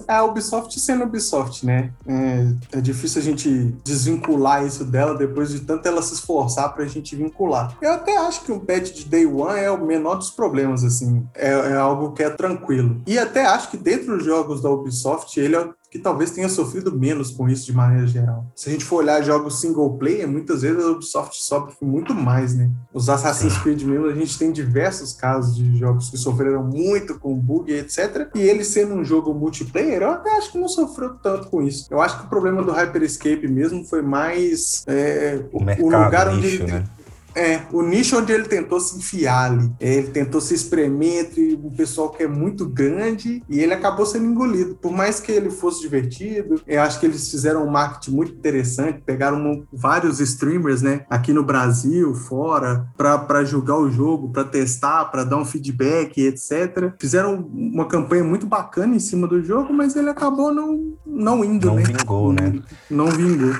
a 0.06 0.22
Ubisoft 0.24 0.78
sendo 0.78 1.04
Ubisoft, 1.04 1.64
né? 1.64 1.92
É, 2.06 2.78
é, 2.78 2.80
difícil 2.80 3.20
a 3.20 3.24
gente 3.24 3.48
desvincular 3.84 4.64
isso 4.66 4.84
dela 4.84 5.16
depois 5.16 5.50
de 5.50 5.60
tanto 5.60 5.86
ela 5.86 6.02
se 6.02 6.14
esforçar 6.14 6.74
pra 6.74 6.84
gente 6.86 7.16
vincular. 7.16 7.76
Eu 7.80 7.92
até 7.92 8.16
acho 8.16 8.42
que 8.42 8.52
um 8.52 8.60
patch 8.60 8.92
de 8.92 9.04
Day 9.06 9.26
One 9.26 9.58
é 9.58 9.70
o 9.70 9.84
menor 9.84 10.16
dos 10.16 10.30
problemas, 10.30 10.84
assim. 10.84 11.26
É, 11.34 11.50
é 11.50 11.76
algo 11.76 12.12
que 12.12 12.22
é 12.22 12.30
tranquilo. 12.30 13.02
E 13.06 13.18
até 13.18 13.44
acho 13.46 13.70
que 13.70 13.76
dentro 13.76 14.16
dos 14.16 14.24
jogos 14.24 14.60
da 14.60 14.70
Ubisoft, 14.70 15.38
ele 15.38 15.56
é 15.56 15.68
que 15.90 15.98
talvez 15.98 16.30
tenha 16.30 16.48
sofrido 16.48 16.96
menos 16.96 17.32
com 17.32 17.48
isso 17.48 17.66
de 17.66 17.74
maneira 17.74 18.06
geral. 18.06 18.46
Se 18.54 18.68
a 18.68 18.72
gente 18.72 18.84
for 18.84 18.96
olhar 18.96 19.20
jogos 19.22 19.60
single 19.60 19.98
player, 19.98 20.28
muitas 20.28 20.62
vezes 20.62 20.84
a 20.84 20.90
Ubisoft 20.90 21.42
sofre 21.42 21.74
muito 21.82 22.14
mais, 22.14 22.54
né? 22.54 22.70
Os 22.94 23.08
Assassin's 23.08 23.58
Creed 23.58 23.82
mesmo, 23.82 24.06
a 24.06 24.14
gente 24.14 24.38
tem 24.38 24.52
diversos 24.52 25.12
casos 25.12 25.56
de 25.56 25.76
jogos 25.76 26.08
que 26.08 26.16
sofreram 26.16 26.62
muito 26.62 27.18
com 27.18 27.34
bug, 27.34 27.72
etc. 27.72 28.30
E 28.36 28.40
ele 28.40 28.62
sendo 28.62 28.94
um 28.94 29.04
jogo 29.04 29.34
multiplayer, 29.34 30.02
eu 30.02 30.10
até 30.10 30.30
acho 30.36 30.52
que 30.52 30.58
não 30.58 30.68
sofreu 30.68 31.14
tanto 31.14 31.48
com 31.48 31.60
isso. 31.60 31.88
Eu 31.90 32.00
acho 32.00 32.20
que 32.20 32.26
o 32.26 32.28
problema 32.28 32.62
do 32.62 32.70
Hyperscape 32.70 33.48
mesmo 33.48 33.84
foi 33.84 34.00
mais 34.00 34.84
é, 34.86 35.44
o, 35.52 35.58
o, 35.58 35.84
lugar 35.86 36.28
onde 36.28 36.46
nicho, 36.46 36.62
ele, 36.62 36.72
né? 36.72 36.84
É, 37.34 37.62
o 37.72 37.82
nicho 37.82 38.18
onde 38.18 38.32
ele 38.32 38.44
tentou 38.44 38.80
se 38.80 38.98
enfiar 38.98 39.50
ali. 39.50 39.70
Ele 39.80 40.08
tentou 40.08 40.40
se 40.40 40.54
espremer 40.54 41.24
entre 41.24 41.54
um 41.62 41.70
pessoal 41.70 42.10
que 42.10 42.22
é 42.22 42.28
muito 42.28 42.66
grande 42.66 43.42
e 43.48 43.60
ele 43.60 43.72
acabou 43.72 44.04
sendo 44.06 44.26
engolido. 44.26 44.74
Por 44.74 44.92
mais 44.92 45.20
que 45.20 45.32
ele 45.32 45.50
fosse 45.50 45.80
divertido, 45.80 46.60
eu 46.66 46.82
acho 46.82 46.98
que 46.98 47.06
eles 47.06 47.30
fizeram 47.30 47.66
um 47.66 47.70
marketing 47.70 48.12
muito 48.12 48.32
interessante, 48.32 49.02
pegaram 49.04 49.64
vários 49.72 50.20
streamers, 50.20 50.82
né, 50.82 51.04
aqui 51.08 51.32
no 51.32 51.44
Brasil, 51.44 52.14
fora, 52.14 52.86
para 52.96 53.44
julgar 53.44 53.78
o 53.78 53.90
jogo, 53.90 54.30
para 54.30 54.44
testar, 54.44 55.06
para 55.06 55.24
dar 55.24 55.36
um 55.36 55.44
feedback, 55.44 56.20
etc. 56.20 56.92
Fizeram 56.98 57.36
uma 57.52 57.86
campanha 57.86 58.24
muito 58.24 58.46
bacana 58.46 58.94
em 58.94 59.00
cima 59.00 59.26
do 59.26 59.42
jogo, 59.42 59.72
mas 59.72 59.96
ele 59.96 60.10
acabou 60.10 60.52
não, 60.52 60.94
não 61.06 61.44
indo, 61.44 61.68
não 61.68 61.76
né? 61.76 61.82
Vingou, 61.82 62.32
né? 62.32 62.60
Não 62.90 63.06
vingou. 63.06 63.54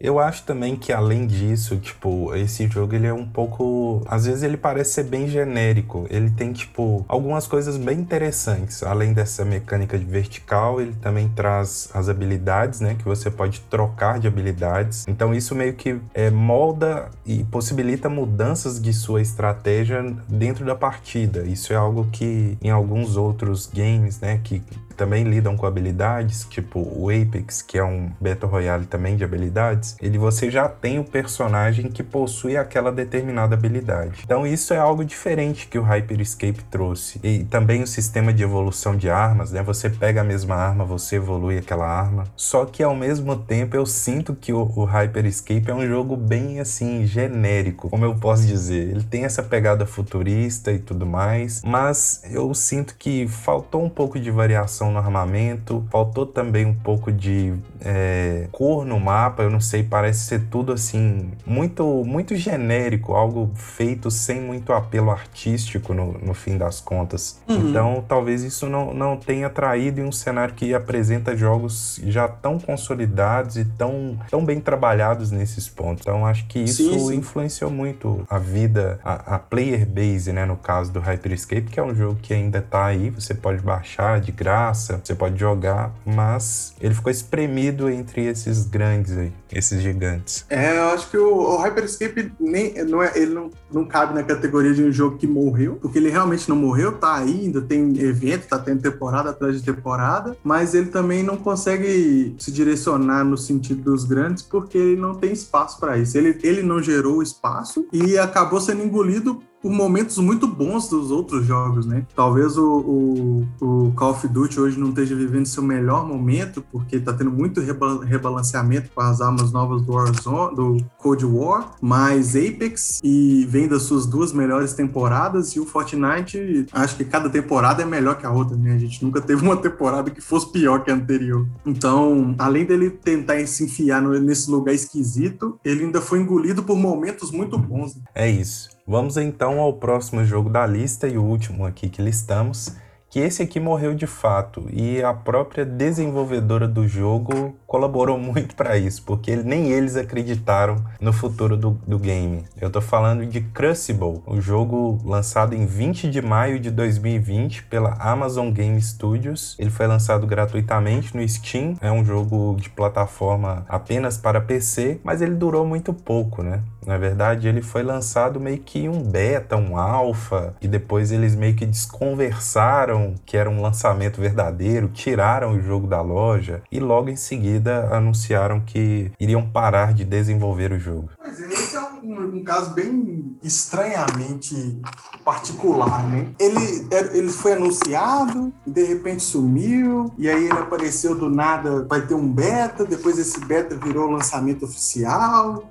Eu 0.00 0.18
acho 0.18 0.44
também 0.44 0.76
que 0.76 0.94
além 0.94 1.26
disso, 1.26 1.76
tipo, 1.76 2.34
esse 2.34 2.66
jogo 2.66 2.94
ele 2.94 3.06
é 3.06 3.12
um 3.12 3.26
pouco, 3.26 4.02
às 4.08 4.24
vezes 4.24 4.42
ele 4.42 4.56
parece 4.56 4.94
ser 4.94 5.04
bem 5.04 5.28
genérico. 5.28 6.06
Ele 6.08 6.30
tem 6.30 6.54
tipo 6.54 7.04
algumas 7.06 7.46
coisas 7.46 7.76
bem 7.76 7.98
interessantes. 7.98 8.82
Além 8.82 9.12
dessa 9.12 9.44
mecânica 9.44 9.98
de 9.98 10.06
vertical, 10.06 10.80
ele 10.80 10.94
também 11.02 11.28
traz 11.28 11.90
as 11.92 12.08
habilidades, 12.08 12.80
né, 12.80 12.94
que 12.94 13.04
você 13.04 13.30
pode 13.30 13.60
trocar 13.68 14.18
de 14.18 14.26
habilidades. 14.26 15.04
Então 15.06 15.34
isso 15.34 15.54
meio 15.54 15.74
que 15.74 16.00
é, 16.14 16.30
molda 16.30 17.10
e 17.26 17.44
possibilita 17.44 18.08
mudanças 18.08 18.80
de 18.80 18.94
sua 18.94 19.20
estratégia 19.20 20.02
dentro 20.26 20.64
da 20.64 20.74
partida. 20.74 21.42
Isso 21.42 21.74
é 21.74 21.76
algo 21.76 22.08
que 22.10 22.56
em 22.62 22.70
alguns 22.70 23.18
outros 23.18 23.66
games, 23.66 24.18
né, 24.18 24.40
que 24.42 24.62
também 25.00 25.24
lidam 25.24 25.56
com 25.56 25.64
habilidades, 25.64 26.46
tipo 26.50 26.78
o 26.78 27.08
Apex, 27.08 27.62
que 27.62 27.78
é 27.78 27.82
um 27.82 28.10
Battle 28.20 28.50
Royale 28.50 28.84
também 28.84 29.16
de 29.16 29.24
habilidades, 29.24 29.96
ele 29.98 30.18
você 30.18 30.50
já 30.50 30.68
tem 30.68 30.98
o 30.98 31.04
personagem 31.04 31.88
que 31.88 32.02
possui 32.02 32.54
aquela 32.54 32.92
determinada 32.92 33.54
habilidade. 33.54 34.20
Então 34.22 34.46
isso 34.46 34.74
é 34.74 34.76
algo 34.76 35.02
diferente 35.02 35.68
que 35.68 35.78
o 35.78 35.82
Hyperscape 35.82 36.62
trouxe. 36.64 37.18
E 37.22 37.44
também 37.44 37.82
o 37.82 37.86
sistema 37.86 38.30
de 38.30 38.42
evolução 38.42 38.94
de 38.94 39.08
armas, 39.08 39.52
né? 39.52 39.62
Você 39.62 39.88
pega 39.88 40.20
a 40.20 40.24
mesma 40.24 40.54
arma, 40.54 40.84
você 40.84 41.16
evolui 41.16 41.56
aquela 41.56 41.86
arma. 41.86 42.24
Só 42.36 42.66
que 42.66 42.82
ao 42.82 42.94
mesmo 42.94 43.34
tempo 43.34 43.74
eu 43.74 43.86
sinto 43.86 44.34
que 44.34 44.52
o, 44.52 44.70
o 44.76 44.84
Hyperscape 44.84 45.70
é 45.70 45.74
um 45.74 45.88
jogo 45.88 46.14
bem 46.14 46.60
assim 46.60 47.06
genérico, 47.06 47.88
como 47.88 48.04
eu 48.04 48.14
posso 48.16 48.46
dizer. 48.46 48.90
Ele 48.90 49.02
tem 49.02 49.24
essa 49.24 49.42
pegada 49.42 49.86
futurista 49.86 50.70
e 50.70 50.78
tudo 50.78 51.06
mais, 51.06 51.62
mas 51.64 52.20
eu 52.30 52.52
sinto 52.52 52.96
que 52.98 53.26
faltou 53.26 53.82
um 53.82 53.88
pouco 53.88 54.20
de 54.20 54.30
variação 54.30 54.89
no 54.90 54.98
armamento, 54.98 55.84
faltou 55.90 56.26
também 56.26 56.66
um 56.66 56.74
pouco 56.74 57.12
de 57.12 57.54
é, 57.80 58.48
cor 58.52 58.84
no 58.84 58.98
mapa, 59.00 59.42
eu 59.42 59.50
não 59.50 59.60
sei, 59.60 59.82
parece 59.82 60.26
ser 60.26 60.42
tudo 60.50 60.72
assim, 60.72 61.30
muito, 61.46 62.04
muito 62.04 62.36
genérico, 62.36 63.14
algo 63.14 63.50
feito 63.54 64.10
sem 64.10 64.40
muito 64.40 64.72
apelo 64.72 65.10
artístico 65.10 65.94
no, 65.94 66.12
no 66.18 66.34
fim 66.34 66.56
das 66.56 66.80
contas. 66.80 67.40
Uhum. 67.48 67.70
Então, 67.70 68.04
talvez 68.06 68.42
isso 68.42 68.68
não, 68.68 68.92
não 68.92 69.16
tenha 69.16 69.48
traído 69.48 70.00
em 70.00 70.04
um 70.04 70.12
cenário 70.12 70.54
que 70.54 70.74
apresenta 70.74 71.36
jogos 71.36 72.00
já 72.04 72.28
tão 72.28 72.58
consolidados 72.58 73.56
e 73.56 73.64
tão, 73.64 74.18
tão 74.30 74.44
bem 74.44 74.60
trabalhados 74.60 75.30
nesses 75.30 75.68
pontos. 75.68 76.02
Então, 76.02 76.26
acho 76.26 76.46
que 76.46 76.58
isso 76.60 76.82
sim, 76.82 76.98
sim. 76.98 77.16
influenciou 77.16 77.70
muito 77.70 78.24
a 78.28 78.38
vida, 78.38 78.98
a, 79.04 79.36
a, 79.36 79.38
player 79.38 79.86
base, 79.86 80.32
né, 80.32 80.44
no 80.44 80.56
caso 80.56 80.92
do 80.92 81.00
Hyperscape, 81.00 81.70
que 81.70 81.80
é 81.80 81.82
um 81.82 81.94
jogo 81.94 82.18
que 82.20 82.34
ainda 82.34 82.60
tá 82.60 82.86
aí, 82.86 83.10
você 83.10 83.34
pode 83.34 83.62
baixar 83.62 84.20
de 84.20 84.32
graça 84.32 84.79
graça, 84.80 85.00
você 85.02 85.14
pode 85.14 85.38
jogar, 85.38 85.92
mas 86.06 86.74
ele 86.80 86.94
ficou 86.94 87.10
espremido 87.10 87.88
entre 87.90 88.24
esses 88.26 88.64
grandes 88.66 89.16
aí, 89.16 89.32
esses 89.52 89.82
gigantes. 89.82 90.46
É, 90.48 90.78
eu 90.78 90.88
acho 90.90 91.10
que 91.10 91.18
o, 91.18 91.28
o 91.28 91.56
Hyperscape 91.58 92.32
nem, 92.40 92.82
não 92.84 93.02
é, 93.02 93.12
ele 93.14 93.34
não, 93.34 93.50
não 93.70 93.84
cabe 93.84 94.14
na 94.14 94.22
categoria 94.22 94.72
de 94.72 94.82
um 94.82 94.90
jogo 94.90 95.18
que 95.18 95.26
morreu, 95.26 95.76
porque 95.80 95.98
ele 95.98 96.08
realmente 96.08 96.48
não 96.48 96.56
morreu, 96.56 96.92
tá 96.92 97.16
aí, 97.16 97.42
ainda 97.44 97.60
tem 97.60 97.98
evento, 97.98 98.48
tá 98.48 98.58
tendo 98.58 98.80
temporada 98.80 99.30
atrás 99.30 99.60
de 99.60 99.62
temporada, 99.62 100.36
mas 100.42 100.74
ele 100.74 100.86
também 100.86 101.22
não 101.22 101.36
consegue 101.36 102.34
se 102.38 102.50
direcionar 102.50 103.24
no 103.24 103.36
sentido 103.36 103.82
dos 103.82 104.04
grandes 104.04 104.42
porque 104.42 104.78
ele 104.78 105.00
não 105.00 105.14
tem 105.14 105.32
espaço 105.32 105.78
para 105.78 105.98
isso. 105.98 106.16
Ele, 106.16 106.38
ele 106.42 106.62
não 106.62 106.82
gerou 106.82 107.22
espaço 107.22 107.86
e 107.92 108.16
acabou 108.18 108.60
sendo 108.60 108.82
engolido 108.82 109.42
por 109.62 109.70
momentos 109.70 110.16
muito 110.18 110.46
bons 110.46 110.88
dos 110.88 111.10
outros 111.10 111.46
jogos, 111.46 111.86
né? 111.86 112.04
Talvez 112.14 112.56
o, 112.56 112.78
o, 112.80 113.48
o, 113.60 113.92
Call 113.92 114.12
of 114.12 114.26
Duty 114.26 114.60
hoje 114.60 114.78
não 114.78 114.88
esteja 114.88 115.14
vivendo 115.14 115.46
seu 115.46 115.62
melhor 115.62 116.06
momento, 116.06 116.64
porque 116.72 116.98
tá 116.98 117.12
tendo 117.12 117.30
muito 117.30 117.60
reba 117.60 118.04
rebalanceamento 118.04 118.90
com 118.94 119.00
as 119.00 119.20
armas 119.20 119.52
novas 119.52 119.82
do 119.82 119.92
Warzone, 119.92 120.56
do 120.56 120.76
Cold 120.98 121.24
War, 121.26 121.74
mas 121.80 122.34
Apex 122.34 123.00
e 123.02 123.46
vem 123.48 123.68
das 123.68 123.82
suas 123.82 124.06
duas 124.06 124.32
melhores 124.32 124.72
temporadas 124.72 125.54
e 125.54 125.60
o 125.60 125.66
Fortnite, 125.66 126.66
acho 126.72 126.96
que 126.96 127.04
cada 127.04 127.28
temporada 127.28 127.82
é 127.82 127.86
melhor 127.86 128.16
que 128.16 128.26
a 128.26 128.30
outra, 128.30 128.56
né? 128.56 128.74
A 128.74 128.78
gente 128.78 129.04
nunca 129.04 129.20
teve 129.20 129.42
uma 129.42 129.56
temporada 129.56 130.10
que 130.10 130.20
fosse 130.20 130.50
pior 130.50 130.82
que 130.82 130.90
a 130.90 130.94
anterior. 130.94 131.46
Então, 131.66 132.34
além 132.38 132.64
dele 132.64 132.90
tentar 132.90 133.44
se 133.46 133.64
enfiar 133.64 134.00
nesse 134.02 134.50
lugar 134.50 134.74
esquisito, 134.74 135.58
ele 135.64 135.84
ainda 135.84 136.00
foi 136.00 136.20
engolido 136.20 136.62
por 136.62 136.76
momentos 136.76 137.30
muito 137.30 137.58
bons. 137.58 137.96
Né? 137.96 138.02
É 138.14 138.30
isso. 138.30 138.79
Vamos 138.90 139.16
então 139.16 139.60
ao 139.60 139.74
próximo 139.74 140.24
jogo 140.24 140.50
da 140.50 140.66
lista 140.66 141.06
e 141.06 141.16
o 141.16 141.22
último 141.22 141.64
aqui 141.64 141.88
que 141.88 142.02
listamos, 142.02 142.74
que 143.08 143.20
esse 143.20 143.40
aqui 143.40 143.60
morreu 143.60 143.94
de 143.94 144.04
fato 144.04 144.66
e 144.72 145.00
a 145.00 145.14
própria 145.14 145.64
desenvolvedora 145.64 146.66
do 146.66 146.88
jogo 146.88 147.54
colaborou 147.68 148.18
muito 148.18 148.56
para 148.56 148.76
isso, 148.76 149.04
porque 149.04 149.36
nem 149.36 149.70
eles 149.70 149.94
acreditaram 149.94 150.74
no 151.00 151.12
futuro 151.12 151.56
do, 151.56 151.70
do 151.86 152.00
game. 152.00 152.42
Eu 152.60 152.68
tô 152.68 152.80
falando 152.80 153.24
de 153.24 153.40
Crucible, 153.40 154.22
o 154.26 154.40
jogo 154.40 154.98
lançado 155.04 155.54
em 155.54 155.66
20 155.66 156.10
de 156.10 156.20
maio 156.20 156.58
de 156.58 156.72
2020 156.72 157.66
pela 157.66 157.94
Amazon 157.94 158.50
Game 158.50 158.82
Studios. 158.82 159.54
Ele 159.56 159.70
foi 159.70 159.86
lançado 159.86 160.26
gratuitamente 160.26 161.16
no 161.16 161.28
Steam, 161.28 161.76
é 161.80 161.92
um 161.92 162.04
jogo 162.04 162.56
de 162.58 162.68
plataforma 162.68 163.64
apenas 163.68 164.18
para 164.18 164.40
PC, 164.40 165.00
mas 165.04 165.22
ele 165.22 165.36
durou 165.36 165.64
muito 165.64 165.94
pouco, 165.94 166.42
né? 166.42 166.60
Na 166.86 166.96
verdade, 166.96 167.48
ele 167.48 167.62
foi 167.62 167.82
lançado 167.82 168.40
meio 168.40 168.58
que 168.58 168.88
um 168.88 169.02
beta, 169.02 169.56
um 169.56 169.76
alfa, 169.76 170.54
e 170.60 170.68
depois 170.68 171.12
eles 171.12 171.34
meio 171.34 171.54
que 171.54 171.66
desconversaram 171.66 173.14
que 173.24 173.36
era 173.36 173.50
um 173.50 173.60
lançamento 173.60 174.20
verdadeiro, 174.20 174.88
tiraram 174.88 175.52
o 175.52 175.60
jogo 175.60 175.86
da 175.86 176.00
loja 176.00 176.62
e 176.70 176.80
logo 176.80 177.08
em 177.08 177.16
seguida 177.16 177.88
anunciaram 177.94 178.60
que 178.60 179.12
iriam 179.18 179.46
parar 179.46 179.92
de 179.92 180.04
desenvolver 180.04 180.72
o 180.72 180.78
jogo. 180.78 181.10
Mas 181.22 181.38
esse 181.40 181.76
é 181.76 181.80
um 181.80 181.90
um, 182.02 182.36
um, 182.36 182.44
caso 182.44 182.70
bem 182.70 183.36
estranhamente 183.42 184.80
particular, 185.24 186.06
né? 186.08 186.28
Ele, 186.38 186.88
ele 187.12 187.28
foi 187.28 187.52
anunciado, 187.52 188.52
de 188.66 188.84
repente 188.84 189.22
sumiu, 189.22 190.12
e 190.18 190.28
aí 190.28 190.44
ele 190.44 190.58
apareceu 190.58 191.14
do 191.14 191.28
nada, 191.28 191.84
vai 191.88 192.06
ter 192.06 192.14
um 192.14 192.32
beta, 192.32 192.84
depois 192.84 193.18
esse 193.18 193.40
beta 193.40 193.76
virou 193.76 194.10
lançamento 194.10 194.64
oficial. 194.64 195.70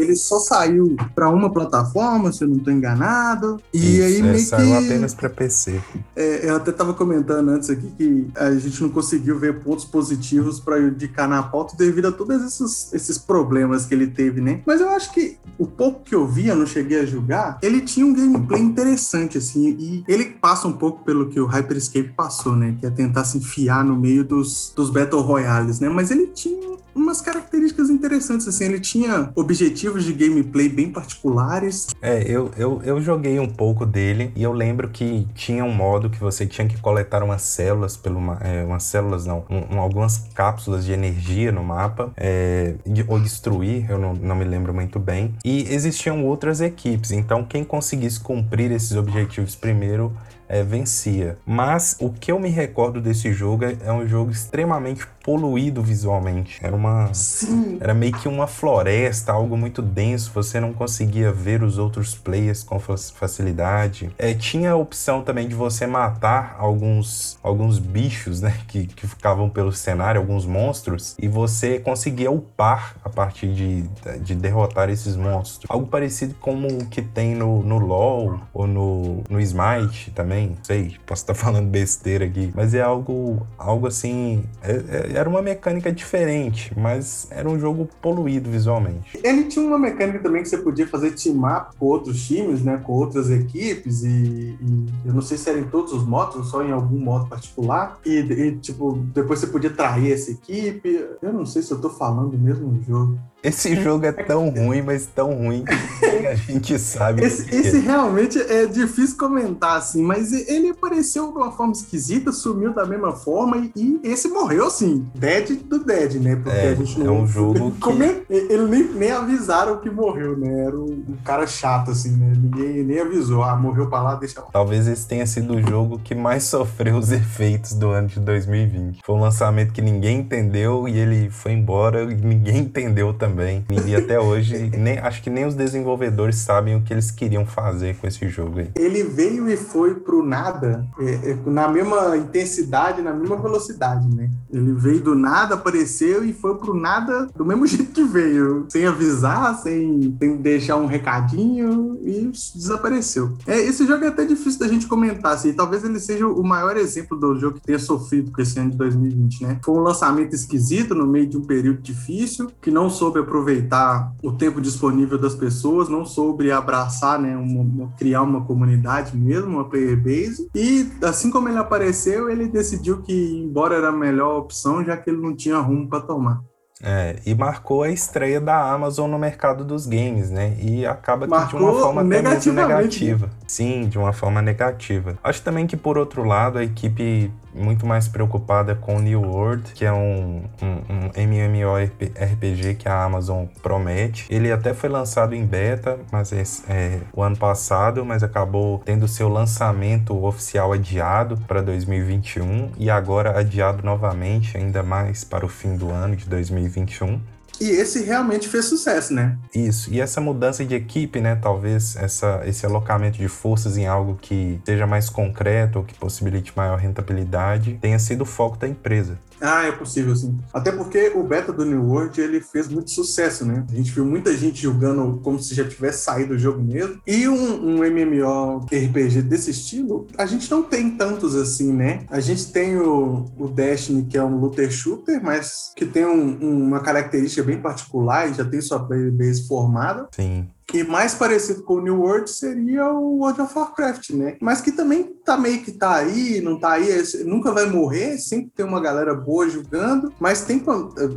Ele 0.00 0.16
só 0.16 0.38
saiu 0.38 0.96
para 1.14 1.28
uma 1.28 1.50
plataforma, 1.50 2.32
se 2.32 2.42
eu 2.44 2.48
não 2.48 2.56
estou 2.56 2.72
enganado. 2.72 3.60
E 3.72 3.78
Isso, 3.78 4.04
aí 4.04 4.18
é, 4.18 4.22
meio 4.22 4.40
saiu 4.40 4.78
que... 4.78 4.86
apenas 4.86 5.14
para 5.14 5.28
PC. 5.28 5.80
É, 6.16 6.48
eu 6.48 6.56
até 6.56 6.70
estava 6.70 6.94
comentando 6.94 7.48
antes 7.50 7.70
aqui 7.70 7.90
que 7.96 8.26
a 8.36 8.52
gente 8.54 8.82
não 8.82 8.90
conseguiu 8.90 9.38
ver 9.38 9.60
pontos 9.60 9.84
positivos 9.84 10.60
para 10.60 10.78
indicar 10.80 11.28
na 11.28 11.42
pauta 11.42 11.74
devido 11.76 12.06
a 12.06 12.12
todos 12.12 12.42
esses, 12.42 12.92
esses 12.92 13.18
problemas 13.18 13.86
que 13.86 13.94
ele 13.94 14.06
teve, 14.06 14.40
né? 14.40 14.60
Mas 14.66 14.80
eu 14.80 14.90
acho 14.90 15.12
que 15.12 15.38
o 15.58 15.66
pouco 15.66 16.02
que 16.02 16.14
eu 16.14 16.26
vi, 16.26 16.48
eu 16.48 16.56
não 16.56 16.66
cheguei 16.66 17.00
a 17.00 17.06
julgar, 17.06 17.58
ele 17.62 17.80
tinha 17.80 18.04
um 18.04 18.12
gameplay 18.12 18.60
interessante, 18.60 19.38
assim, 19.38 19.76
e 19.78 20.04
ele 20.08 20.24
passa 20.24 20.68
um 20.68 20.72
pouco 20.72 21.04
pelo 21.04 21.28
que 21.28 21.40
o 21.40 21.46
Hyperscape 21.46 22.12
passou, 22.16 22.56
né? 22.56 22.76
Que 22.78 22.86
é 22.86 22.90
tentar 22.90 23.24
se 23.24 23.38
enfiar 23.38 23.84
no 23.84 23.96
meio 23.96 24.24
dos, 24.24 24.72
dos 24.74 24.90
Battle 24.90 25.20
Royales, 25.20 25.80
né? 25.80 25.88
Mas 25.88 26.10
ele 26.10 26.26
tinha 26.28 26.70
umas 26.94 27.20
características 27.20 27.90
interessantes, 27.90 28.46
assim, 28.46 28.64
ele 28.64 28.80
tinha 28.80 29.30
objetivos 29.34 30.04
de 30.04 30.12
gameplay 30.12 30.68
bem 30.68 30.90
particulares. 30.90 31.88
É, 32.00 32.22
eu, 32.22 32.50
eu, 32.56 32.80
eu 32.84 33.00
joguei 33.00 33.38
um 33.38 33.48
pouco 33.48 33.86
dele 33.86 34.32
e 34.36 34.42
eu 34.42 34.52
lembro 34.52 34.88
que 34.88 35.26
tinha 35.34 35.64
um 35.64 35.72
modo 35.72 36.10
que 36.10 36.18
você 36.18 36.46
tinha 36.46 36.66
que 36.66 36.80
coletar 36.80 37.22
umas 37.22 37.42
células 37.42 37.96
pelo 37.96 38.20
é, 38.40 38.64
umas 38.64 38.82
células 38.82 39.26
não, 39.26 39.44
um, 39.50 39.78
algumas 39.78 40.18
cápsulas 40.34 40.84
de 40.84 40.92
energia 40.92 41.50
no 41.50 41.64
mapa 41.64 42.12
é, 42.16 42.74
ou 43.08 43.18
destruir, 43.18 43.90
eu 43.90 43.98
não, 43.98 44.14
não 44.14 44.36
me 44.36 44.44
lembro 44.44 44.72
muito 44.74 44.98
bem. 44.98 45.34
E 45.44 45.62
existiam 45.72 46.24
outras 46.24 46.60
equipes, 46.60 47.10
então 47.10 47.44
quem 47.44 47.64
conseguisse 47.64 48.20
cumprir 48.20 48.70
esses 48.70 48.96
objetivos 48.96 49.54
primeiro 49.54 50.12
é, 50.50 50.64
vencia. 50.64 51.38
Mas 51.46 51.96
o 52.00 52.10
que 52.10 52.32
eu 52.32 52.40
me 52.40 52.48
recordo 52.48 53.00
desse 53.00 53.32
jogo 53.32 53.64
é, 53.64 53.76
é 53.84 53.92
um 53.92 54.06
jogo 54.06 54.32
extremamente 54.32 55.06
poluído 55.30 55.80
visualmente. 55.80 56.58
Era 56.60 56.74
uma. 56.74 57.14
Sim. 57.14 57.78
Era 57.80 57.94
meio 57.94 58.12
que 58.12 58.26
uma 58.26 58.48
floresta, 58.48 59.30
algo 59.30 59.56
muito 59.56 59.80
denso. 59.80 60.32
Você 60.34 60.58
não 60.58 60.72
conseguia 60.72 61.30
ver 61.30 61.62
os 61.62 61.78
outros 61.78 62.16
players 62.16 62.64
com 62.64 62.80
facilidade. 62.80 64.10
É, 64.18 64.34
tinha 64.34 64.72
a 64.72 64.76
opção 64.76 65.22
também 65.22 65.46
de 65.46 65.54
você 65.54 65.86
matar 65.86 66.56
alguns, 66.58 67.38
alguns 67.44 67.78
bichos, 67.78 68.40
né? 68.40 68.56
Que, 68.66 68.88
que 68.88 69.06
ficavam 69.06 69.48
pelo 69.48 69.72
cenário, 69.72 70.20
alguns 70.20 70.44
monstros. 70.44 71.14
E 71.16 71.28
você 71.28 71.78
conseguia 71.78 72.30
upar 72.30 72.96
a 73.04 73.08
partir 73.08 73.54
de, 73.54 73.82
de 74.18 74.34
derrotar 74.34 74.90
esses 74.90 75.14
monstros. 75.14 75.70
Algo 75.70 75.86
parecido 75.86 76.34
como 76.40 76.66
o 76.66 76.86
que 76.86 77.02
tem 77.02 77.36
no, 77.36 77.62
no 77.62 77.78
LoL 77.78 78.40
ou 78.52 78.66
no, 78.66 79.22
no 79.30 79.40
Smite 79.40 80.10
também. 80.10 80.48
Não 80.48 80.64
sei, 80.64 80.96
posso 81.06 81.22
estar 81.22 81.34
falando 81.38 81.68
besteira 81.68 82.24
aqui. 82.24 82.50
Mas 82.52 82.74
é 82.74 82.80
algo, 82.80 83.46
algo 83.56 83.86
assim. 83.86 84.42
É, 84.60 84.72
é, 84.72 85.19
era 85.20 85.28
uma 85.28 85.42
mecânica 85.42 85.92
diferente, 85.92 86.72
mas 86.76 87.28
era 87.30 87.48
um 87.48 87.58
jogo 87.58 87.86
poluído 88.00 88.50
visualmente. 88.50 89.18
Ele 89.22 89.44
tinha 89.44 89.66
uma 89.66 89.78
mecânica 89.78 90.18
também 90.20 90.42
que 90.42 90.48
você 90.48 90.56
podia 90.56 90.86
fazer 90.86 91.10
team-up 91.10 91.76
com 91.76 91.86
outros 91.86 92.26
times, 92.26 92.62
né, 92.62 92.80
com 92.82 92.94
outras 92.94 93.30
equipes, 93.30 94.02
e, 94.02 94.08
e, 94.08 94.86
eu 95.04 95.12
não 95.12 95.20
sei 95.20 95.36
se 95.36 95.50
era 95.50 95.58
em 95.58 95.64
todos 95.64 95.92
os 95.92 96.06
modos 96.06 96.36
ou 96.36 96.44
só 96.44 96.64
em 96.64 96.72
algum 96.72 96.98
modo 96.98 97.28
particular, 97.28 98.00
e, 98.04 98.18
e, 98.18 98.56
tipo, 98.56 98.98
depois 99.14 99.40
você 99.40 99.46
podia 99.46 99.70
trair 99.70 100.12
essa 100.12 100.30
equipe. 100.30 101.06
Eu 101.20 101.32
não 101.32 101.44
sei 101.44 101.60
se 101.60 101.70
eu 101.70 101.80
tô 101.80 101.90
falando 101.90 102.30
do 102.30 102.38
mesmo 102.38 102.80
jogo. 102.82 103.18
Esse 103.42 103.74
jogo 103.74 104.04
é 104.04 104.12
tão 104.12 104.50
ruim, 104.50 104.82
mas 104.82 105.06
tão 105.06 105.32
ruim 105.32 105.64
que 105.64 106.26
a 106.26 106.34
gente 106.34 106.78
sabe. 106.78 107.24
Esse, 107.24 107.54
esse 107.54 107.78
realmente 107.78 108.38
é 108.38 108.66
difícil 108.66 109.16
comentar, 109.16 109.78
assim, 109.78 110.02
mas 110.02 110.30
ele 110.32 110.68
apareceu 110.68 111.32
de 111.32 111.38
uma 111.38 111.50
forma 111.50 111.72
esquisita, 111.72 112.32
sumiu 112.32 112.74
da 112.74 112.84
mesma 112.84 113.12
forma 113.12 113.56
e, 113.56 113.72
e 113.74 114.00
esse 114.04 114.28
morreu, 114.28 114.66
assim, 114.66 115.06
dead 115.14 115.56
do 115.64 115.82
dead, 115.82 116.14
né? 116.16 116.36
Porque 116.36 116.50
é, 116.50 116.68
a 116.70 116.74
gente 116.74 116.98
não. 116.98 117.06
É 117.06 117.20
um 117.20 117.26
jogo. 117.26 117.70
Que... 117.80 118.34
Ele 118.34 118.66
nem, 118.66 118.84
nem 118.84 119.10
avisaram 119.10 119.78
que 119.78 119.90
morreu, 119.90 120.36
né? 120.36 120.66
Era 120.66 120.78
um, 120.78 121.04
um, 121.08 121.16
cara 121.24 121.46
chato, 121.46 121.90
assim, 121.90 122.12
né? 122.12 122.32
Ninguém 122.36 122.84
nem 122.84 123.00
avisou. 123.00 123.42
Ah, 123.42 123.56
morreu 123.56 123.88
pra 123.88 124.02
lá, 124.02 124.14
deixa 124.14 124.40
lá. 124.40 124.46
Talvez 124.52 124.86
esse 124.86 125.06
tenha 125.06 125.26
sido 125.26 125.54
o 125.54 125.62
jogo 125.62 125.98
que 125.98 126.14
mais 126.14 126.44
sofreu 126.50 126.96
os 126.96 127.10
efeitos 127.10 127.72
do 127.72 127.88
ano 127.88 128.08
de 128.08 128.20
2020. 128.20 129.00
Foi 129.04 129.14
um 129.14 129.20
lançamento 129.20 129.72
que 129.72 129.82
ninguém 129.82 130.20
entendeu 130.20 130.86
e 130.86 130.98
ele 130.98 131.30
foi 131.30 131.52
embora 131.52 132.02
e 132.02 132.14
ninguém 132.14 132.58
entendeu 132.58 133.12
também 133.14 133.29
também. 133.30 133.64
E 133.86 133.94
até 133.94 134.20
hoje, 134.20 134.70
nem, 134.76 134.98
acho 134.98 135.22
que 135.22 135.30
nem 135.30 135.46
os 135.46 135.54
desenvolvedores 135.54 136.36
sabem 136.36 136.76
o 136.76 136.82
que 136.82 136.92
eles 136.92 137.10
queriam 137.10 137.46
fazer 137.46 137.96
com 137.96 138.06
esse 138.06 138.28
jogo 138.28 138.58
aí. 138.58 138.70
Ele 138.76 139.04
veio 139.04 139.48
e 139.48 139.56
foi 139.56 139.94
pro 139.94 140.24
nada, 140.24 140.86
é, 140.98 141.30
é, 141.30 141.38
na 141.46 141.68
mesma 141.68 142.16
intensidade, 142.16 143.00
na 143.00 143.12
mesma 143.12 143.36
velocidade, 143.36 144.08
né? 144.14 144.30
Ele 144.52 144.72
veio 144.72 145.00
do 145.00 145.14
nada, 145.14 145.54
apareceu 145.54 146.24
e 146.24 146.32
foi 146.32 146.56
pro 146.56 146.74
nada 146.74 147.28
do 147.34 147.44
mesmo 147.44 147.66
jeito 147.66 147.92
que 147.92 148.02
veio, 148.02 148.66
sem 148.68 148.86
avisar, 148.86 149.56
sem, 149.58 150.16
sem 150.18 150.36
deixar 150.36 150.76
um 150.76 150.86
recadinho 150.86 151.98
e 152.02 152.30
desapareceu. 152.54 153.36
É, 153.46 153.58
esse 153.58 153.86
jogo 153.86 154.04
é 154.04 154.08
até 154.08 154.24
difícil 154.24 154.58
da 154.60 154.68
gente 154.68 154.86
comentar, 154.86 155.34
assim, 155.34 155.52
talvez 155.52 155.84
ele 155.84 156.00
seja 156.00 156.26
o 156.26 156.42
maior 156.42 156.76
exemplo 156.76 157.18
do 157.18 157.38
jogo 157.38 157.56
que 157.56 157.66
tenha 157.66 157.78
sofrido 157.78 158.30
com 158.32 158.42
esse 158.42 158.58
ano 158.58 158.70
de 158.70 158.76
2020, 158.76 159.42
né? 159.44 159.60
Foi 159.64 159.74
um 159.74 159.80
lançamento 159.80 160.34
esquisito 160.34 160.94
no 160.94 161.06
meio 161.06 161.26
de 161.26 161.36
um 161.36 161.42
período 161.42 161.80
difícil, 161.80 162.50
que 162.60 162.70
não 162.70 162.90
soube 162.90 163.19
aproveitar 163.20 164.12
o 164.22 164.32
tempo 164.32 164.60
disponível 164.60 165.18
das 165.18 165.34
pessoas, 165.34 165.88
não 165.88 166.04
soube 166.04 166.50
abraçar, 166.50 167.18
né, 167.18 167.36
uma, 167.36 167.92
criar 167.96 168.22
uma 168.22 168.44
comunidade 168.44 169.16
mesmo, 169.16 169.48
uma 169.48 169.68
player 169.68 169.96
base. 169.96 170.48
E 170.54 170.90
assim 171.02 171.30
como 171.30 171.48
ele 171.48 171.58
apareceu, 171.58 172.28
ele 172.30 172.48
decidiu 172.48 173.02
que 173.02 173.42
embora 173.44 173.76
era 173.76 173.88
a 173.88 173.92
melhor 173.92 174.38
opção, 174.38 174.84
já 174.84 174.96
que 174.96 175.10
ele 175.10 175.20
não 175.20 175.34
tinha 175.34 175.58
rumo 175.58 175.88
para 175.88 176.00
tomar. 176.00 176.40
É, 176.82 177.16
e 177.26 177.34
marcou 177.34 177.82
a 177.82 177.90
estreia 177.90 178.40
da 178.40 178.72
Amazon 178.72 179.10
no 179.10 179.18
mercado 179.18 179.64
dos 179.66 179.86
games, 179.86 180.30
né? 180.30 180.56
E 180.58 180.86
acaba 180.86 181.26
que 181.26 181.30
marcou 181.30 181.58
de 181.58 181.64
uma 181.66 181.74
forma 181.74 182.00
até 182.00 182.22
mesmo 182.22 182.52
negativa. 182.54 183.30
Sim, 183.50 183.88
de 183.88 183.98
uma 183.98 184.12
forma 184.12 184.40
negativa. 184.40 185.18
Acho 185.24 185.42
também 185.42 185.66
que, 185.66 185.76
por 185.76 185.98
outro 185.98 186.22
lado, 186.22 186.56
a 186.56 186.62
equipe 186.62 187.32
muito 187.52 187.84
mais 187.84 188.06
preocupada 188.06 188.76
com 188.76 189.00
New 189.00 189.22
World, 189.22 189.72
que 189.72 189.84
é 189.84 189.92
um, 189.92 190.44
um, 190.62 190.76
um 190.88 191.10
MMORPG 191.16 192.74
que 192.78 192.88
a 192.88 193.02
Amazon 193.02 193.46
promete. 193.60 194.24
Ele 194.30 194.52
até 194.52 194.72
foi 194.72 194.88
lançado 194.88 195.34
em 195.34 195.44
beta, 195.44 195.98
mas 196.12 196.32
é, 196.68 197.00
o 197.12 197.24
ano 197.24 197.36
passado, 197.36 198.04
mas 198.04 198.22
acabou 198.22 198.80
tendo 198.84 199.08
seu 199.08 199.28
lançamento 199.28 200.24
oficial 200.24 200.72
adiado 200.72 201.36
para 201.48 201.60
2021 201.60 202.70
e 202.78 202.88
agora 202.88 203.36
adiado 203.36 203.82
novamente, 203.82 204.56
ainda 204.56 204.84
mais 204.84 205.24
para 205.24 205.44
o 205.44 205.48
fim 205.48 205.76
do 205.76 205.90
ano 205.90 206.14
de 206.14 206.28
2021. 206.28 207.20
E 207.60 207.68
esse 207.68 208.02
realmente 208.02 208.48
fez 208.48 208.64
sucesso, 208.64 209.12
né? 209.12 209.36
Isso. 209.54 209.92
E 209.92 210.00
essa 210.00 210.20
mudança 210.20 210.64
de 210.64 210.74
equipe, 210.74 211.20
né? 211.20 211.36
Talvez 211.36 211.94
essa, 211.96 212.40
esse 212.46 212.64
alocamento 212.64 213.18
de 213.18 213.28
forças 213.28 213.76
em 213.76 213.86
algo 213.86 214.18
que 214.20 214.58
seja 214.64 214.86
mais 214.86 215.10
concreto 215.10 215.78
ou 215.78 215.84
que 215.84 215.94
possibilite 215.94 216.52
maior 216.56 216.78
rentabilidade 216.78 217.78
tenha 217.80 217.98
sido 217.98 218.22
o 218.22 218.26
foco 218.26 218.56
da 218.56 218.66
empresa. 218.66 219.18
Ah, 219.40 219.64
é 219.64 219.72
possível, 219.72 220.14
sim. 220.14 220.38
Até 220.52 220.70
porque 220.70 221.12
o 221.14 221.22
beta 221.22 221.52
do 221.52 221.64
New 221.64 221.84
World, 221.84 222.20
ele 222.20 222.40
fez 222.40 222.68
muito 222.68 222.90
sucesso, 222.90 223.44
né? 223.44 223.64
A 223.70 223.74
gente 223.74 223.90
viu 223.90 224.04
muita 224.04 224.36
gente 224.36 224.62
jogando 224.62 225.20
como 225.22 225.40
se 225.40 225.54
já 225.54 225.66
tivesse 225.66 226.04
saído 226.04 226.34
do 226.34 226.38
jogo 226.38 226.62
mesmo. 226.62 227.00
E 227.06 227.28
um, 227.28 227.34
um 227.34 227.76
MMO 227.78 228.66
RPG 228.66 229.22
desse 229.22 229.50
estilo, 229.50 230.06
a 230.16 230.26
gente 230.26 230.50
não 230.50 230.62
tem 230.62 230.90
tantos 230.90 231.34
assim, 231.34 231.72
né? 231.72 232.04
A 232.10 232.20
gente 232.20 232.52
tem 232.52 232.76
o, 232.76 233.26
o 233.38 233.48
Destiny, 233.48 234.04
que 234.04 234.18
é 234.18 234.22
um 234.22 234.38
looter 234.38 234.70
shooter, 234.70 235.22
mas 235.22 235.72
que 235.74 235.86
tem 235.86 236.04
um, 236.04 236.66
uma 236.66 236.80
característica 236.80 237.42
bem 237.42 237.60
particular 237.60 238.30
e 238.30 238.34
já 238.34 238.44
tem 238.44 238.60
sua 238.60 238.80
player 238.80 239.10
base 239.10 239.46
formada. 239.46 240.08
Sim. 240.14 240.48
E 240.72 240.84
mais 240.84 241.14
parecido 241.14 241.62
com 241.62 241.74
o 241.74 241.80
New 241.80 242.00
World 242.00 242.30
seria 242.30 242.88
o 242.90 243.18
World 243.18 243.40
of 243.42 243.58
Warcraft, 243.58 244.10
né? 244.10 244.36
Mas 244.40 244.60
que 244.60 244.72
também 244.72 245.04
tá 245.24 245.36
meio 245.36 245.62
que 245.62 245.72
tá 245.72 245.96
aí, 245.96 246.40
não 246.40 246.58
tá 246.58 246.72
aí, 246.72 246.90
nunca 247.24 247.52
vai 247.52 247.66
morrer, 247.66 248.18
sempre 248.18 248.50
tem 248.54 248.64
uma 248.64 248.80
galera 248.80 249.14
boa 249.14 249.48
jogando, 249.48 250.12
mas 250.18 250.42
tem, 250.42 250.62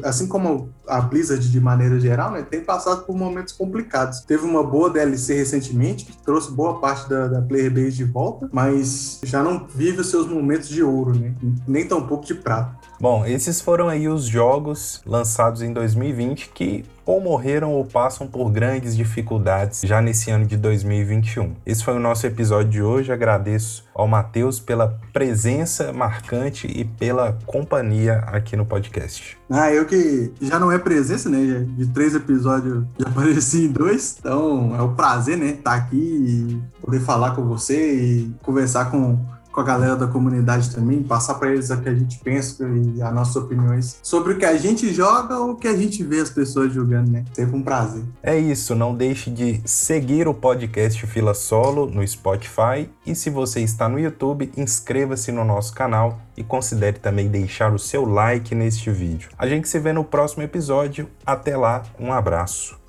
assim 0.04 0.28
como 0.28 0.70
a 0.88 1.00
Blizzard 1.02 1.50
de 1.50 1.60
maneira 1.60 2.00
geral, 2.00 2.32
né, 2.32 2.42
tem 2.42 2.62
passado 2.62 3.06
por 3.06 3.16
momentos 3.16 3.54
complicados. 3.54 4.22
Teve 4.22 4.46
uma 4.46 4.64
boa 4.64 4.90
DLC 4.90 5.34
recentemente, 5.34 6.06
que 6.06 6.18
trouxe 6.24 6.52
boa 6.52 6.80
parte 6.80 7.10
da, 7.10 7.28
da 7.28 7.42
player 7.42 7.74
base 7.74 7.92
de 7.92 8.04
volta, 8.04 8.50
mas 8.52 9.20
já 9.24 9.42
não 9.44 9.66
vive 9.68 10.02
os 10.02 10.10
seus 10.10 10.28
momentos 10.28 10.68
de 10.68 10.84
ouro, 10.84 11.18
né? 11.18 11.34
Nem 11.68 11.88
tão 11.88 12.06
pouco 12.06 12.26
de 12.26 12.36
prata. 12.36 12.83
Bom, 13.04 13.26
esses 13.26 13.60
foram 13.60 13.90
aí 13.90 14.08
os 14.08 14.24
jogos 14.24 15.02
lançados 15.06 15.62
em 15.62 15.74
2020 15.74 16.52
que 16.52 16.86
ou 17.06 17.20
morreram 17.20 17.74
ou 17.74 17.84
passam 17.84 18.26
por 18.26 18.50
grandes 18.50 18.96
dificuldades 18.96 19.82
já 19.84 20.02
nesse 20.02 20.32
ano 20.32 20.46
de 20.46 20.56
2021. 20.56 21.54
Esse 21.66 21.84
foi 21.84 21.96
o 21.96 22.00
nosso 22.00 22.26
episódio 22.26 22.72
de 22.72 22.82
hoje. 22.82 23.12
Agradeço 23.12 23.84
ao 23.94 24.08
Matheus 24.08 24.58
pela 24.58 24.98
presença 25.12 25.92
marcante 25.92 26.66
e 26.66 26.86
pela 26.86 27.38
companhia 27.46 28.20
aqui 28.20 28.56
no 28.56 28.66
podcast. 28.66 29.38
Ah, 29.50 29.70
eu 29.70 29.86
que 29.86 30.32
já 30.42 30.58
não 30.58 30.72
é 30.72 30.80
presença, 30.80 31.30
né? 31.30 31.66
De 31.76 31.88
três 31.88 32.16
episódios 32.16 32.86
já 32.98 33.10
apareci 33.12 33.66
em 33.66 33.72
dois, 33.74 34.16
então 34.18 34.74
é 34.78 34.82
um 34.82 34.96
prazer, 34.96 35.38
né? 35.38 35.48
Estar 35.48 35.72
tá 35.72 35.76
aqui 35.76 35.98
e 35.98 36.62
poder 36.80 37.02
falar 37.02 37.32
com 37.32 37.44
você 37.44 37.96
e 37.96 38.34
conversar 38.42 38.90
com 38.90 39.20
com 39.54 39.62
a 39.62 39.64
galera 39.64 39.96
da 39.96 40.08
comunidade 40.08 40.74
também, 40.74 41.04
passar 41.04 41.36
para 41.36 41.52
eles 41.52 41.70
o 41.70 41.80
que 41.80 41.88
a 41.88 41.94
gente 41.94 42.20
pensa 42.20 42.68
e 42.68 43.02
as 43.02 43.14
nossas 43.14 43.36
opiniões 43.36 44.00
sobre 44.02 44.34
o 44.34 44.38
que 44.38 44.46
a 44.46 44.58
gente 44.58 44.92
joga 44.92 45.38
ou 45.38 45.52
o 45.52 45.56
que 45.56 45.68
a 45.68 45.78
gente 45.78 46.04
vê 46.04 46.20
as 46.20 46.30
pessoas 46.30 46.74
jogando, 46.74 47.12
né? 47.12 47.24
Sempre 47.34 47.56
um 47.56 47.62
prazer. 47.62 48.04
É 48.24 48.38
isso, 48.38 48.74
não 48.74 48.96
deixe 48.96 49.30
de 49.30 49.62
seguir 49.64 50.28
o 50.28 50.34
podcast 50.34 51.06
Fila 51.06 51.36
Solo 51.36 51.86
no 51.86 52.06
Spotify 52.06 52.90
e 53.06 53.14
se 53.14 53.30
você 53.30 53.62
está 53.62 53.88
no 53.88 54.00
YouTube, 54.00 54.52
inscreva-se 54.58 55.32
no 55.32 55.46
nosso 55.46 55.74
canal 55.74 56.20
e 56.36 56.44
considere 56.44 56.98
também 56.98 57.28
deixar 57.28 57.72
o 57.72 57.78
seu 57.78 58.06
like 58.06 58.56
neste 58.56 58.90
vídeo. 58.90 59.30
A 59.38 59.48
gente 59.48 59.70
se 59.70 59.78
vê 59.78 59.94
no 59.94 60.04
próximo 60.04 60.42
episódio. 60.42 61.08
Até 61.24 61.56
lá, 61.56 61.84
um 62.00 62.12
abraço. 62.12 62.82